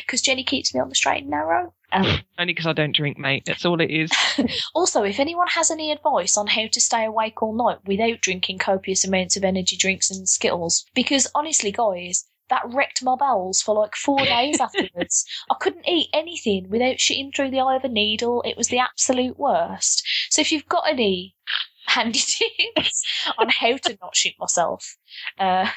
[0.00, 1.72] because Jenny keeps me on the straight and narrow.
[1.92, 3.44] Um, Only because I don't drink, mate.
[3.46, 4.10] That's all it is.
[4.74, 8.58] also, if anyone has any advice on how to stay awake all night without drinking
[8.58, 12.24] copious amounts of energy drinks and Skittles, because honestly, guys.
[12.48, 15.24] That wrecked my bowels for like four days afterwards.
[15.50, 18.40] I couldn't eat anything without shitting through the eye of a needle.
[18.42, 20.06] It was the absolute worst.
[20.30, 21.34] So if you've got any
[21.88, 23.04] handy tips
[23.36, 24.96] on how to not shoot myself,
[25.40, 25.68] uh,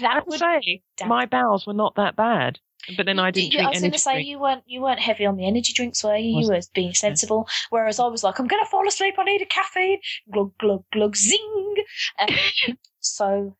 [0.00, 0.38] that would.
[0.38, 2.58] say my bowels were not that bad,
[2.96, 4.28] but then I didn't Yeah, I was going to say drink.
[4.28, 6.40] you weren't you weren't heavy on the energy drinks, were you?
[6.40, 7.48] You were being sensible.
[7.70, 9.14] Whereas I was like, I'm going to fall asleep.
[9.18, 10.00] I need a caffeine.
[10.32, 11.74] Glug glug glug zing.
[12.18, 12.28] Um,
[13.00, 13.56] so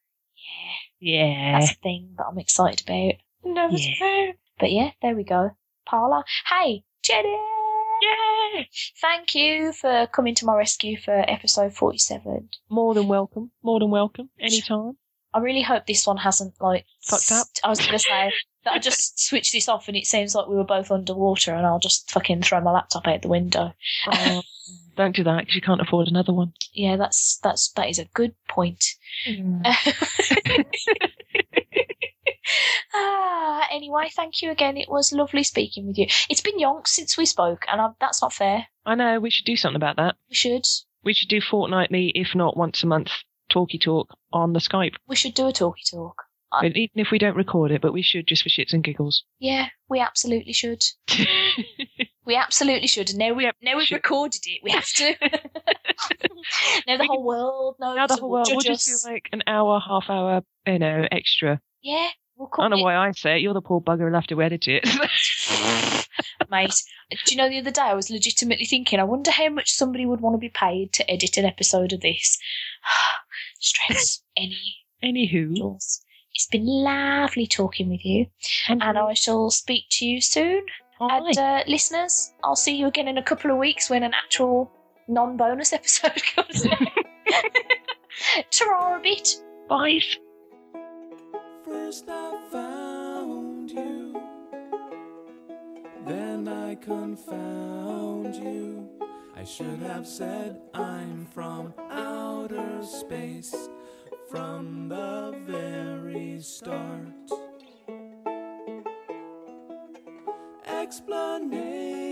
[1.00, 1.58] yeah, Yeah.
[1.60, 3.14] that's a thing that I'm excited about.
[3.44, 4.06] Nervous Yeah.
[4.24, 4.34] about.
[4.58, 5.50] But yeah, there we go.
[5.86, 6.24] Parla.
[6.48, 7.36] Hey, Jenny.
[8.02, 8.62] Yeah!
[9.00, 12.48] Thank you for coming to my rescue for episode 47.
[12.70, 13.50] More than welcome.
[13.62, 14.30] More than welcome.
[14.40, 14.96] Anytime.
[15.32, 17.46] I really hope this one hasn't, like, Fucked up?
[17.64, 18.32] I was going to say
[18.64, 21.66] that I just switched this off and it seems like we were both underwater and
[21.66, 23.72] I'll just fucking throw my laptop out the window.
[24.06, 24.42] Oh,
[24.96, 26.52] don't do that because you can't afford another one.
[26.72, 28.84] Yeah, that's, that's, that is a good point.
[32.94, 34.76] ah, anyway, thank you again.
[34.76, 36.06] It was lovely speaking with you.
[36.28, 38.66] It's been yonks since we spoke, and I, that's not fair.
[38.84, 40.16] I know, we should do something about that.
[40.28, 40.66] We should.
[41.02, 43.10] We should do fortnightly, if not once a month,
[43.50, 44.94] talky talk on the Skype.
[45.06, 46.22] We should do a talkie talk.
[46.52, 49.22] But even if we don't record it, but we should just for shits and giggles.
[49.38, 50.82] Yeah, we absolutely should.
[52.26, 53.10] We absolutely should.
[53.10, 53.94] And now we now we've Should.
[53.96, 54.60] recorded it.
[54.62, 55.14] We have to.
[56.86, 57.96] now the We whole world knows.
[57.96, 59.02] now the and whole will world, we'll judge just us.
[59.04, 61.60] do like an hour, half hour, you know, extra.
[61.82, 62.82] Yeah, we'll I call don't know it.
[62.82, 63.42] why I say it.
[63.42, 64.86] You're the poor bugger who'll have to edit it.
[66.50, 69.72] Mate, do you know the other day I was legitimately thinking, I wonder how much
[69.72, 72.38] somebody would want to be paid to edit an episode of this.
[73.60, 76.02] Stress any Anywho, Jules.
[76.34, 78.26] It's been lovely talking with you,
[78.68, 80.64] and I shall speak to you soon.
[80.98, 81.20] Bye.
[81.26, 84.70] And uh, listeners, I'll see you again in a couple of weeks when an actual
[85.08, 86.78] non-bonus episode comes out.
[88.50, 89.36] Ta-ra a bit.
[89.68, 90.00] Bye.
[96.10, 98.88] Then I confound you.
[99.36, 103.54] I should have said I'm from outer space
[104.28, 107.30] from the very start.
[110.66, 112.10] Explanation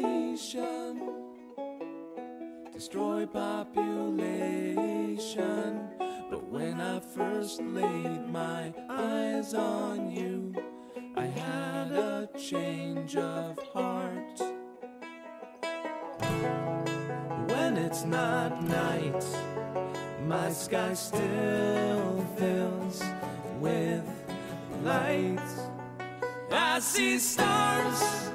[2.73, 4.79] destroy population.
[6.31, 10.55] But when I first laid my eyes on you,
[11.17, 11.68] I had
[12.39, 14.41] change of heart.
[17.49, 19.25] When it's not night,
[20.25, 23.03] my sky still fills
[23.59, 24.05] with
[24.85, 25.41] light.
[26.53, 28.31] I see stars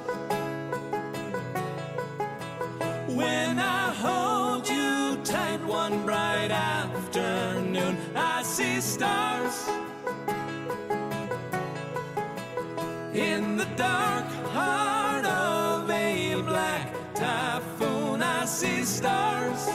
[3.08, 7.96] when I hold you tight one bright afternoon.
[8.14, 9.43] I see stars
[19.04, 19.66] stars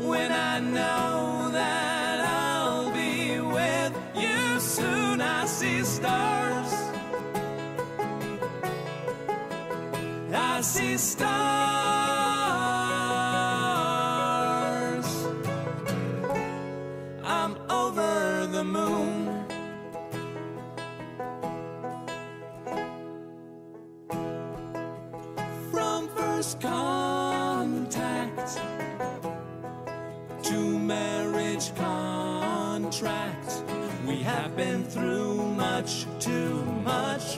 [0.00, 5.20] when I know that I'll be with you soon.
[5.20, 6.72] I see stars.
[10.32, 11.75] I see stars.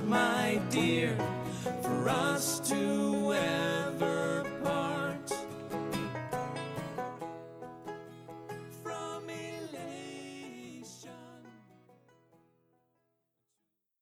[0.09, 1.17] My dear,
[1.83, 3.78] for us to ever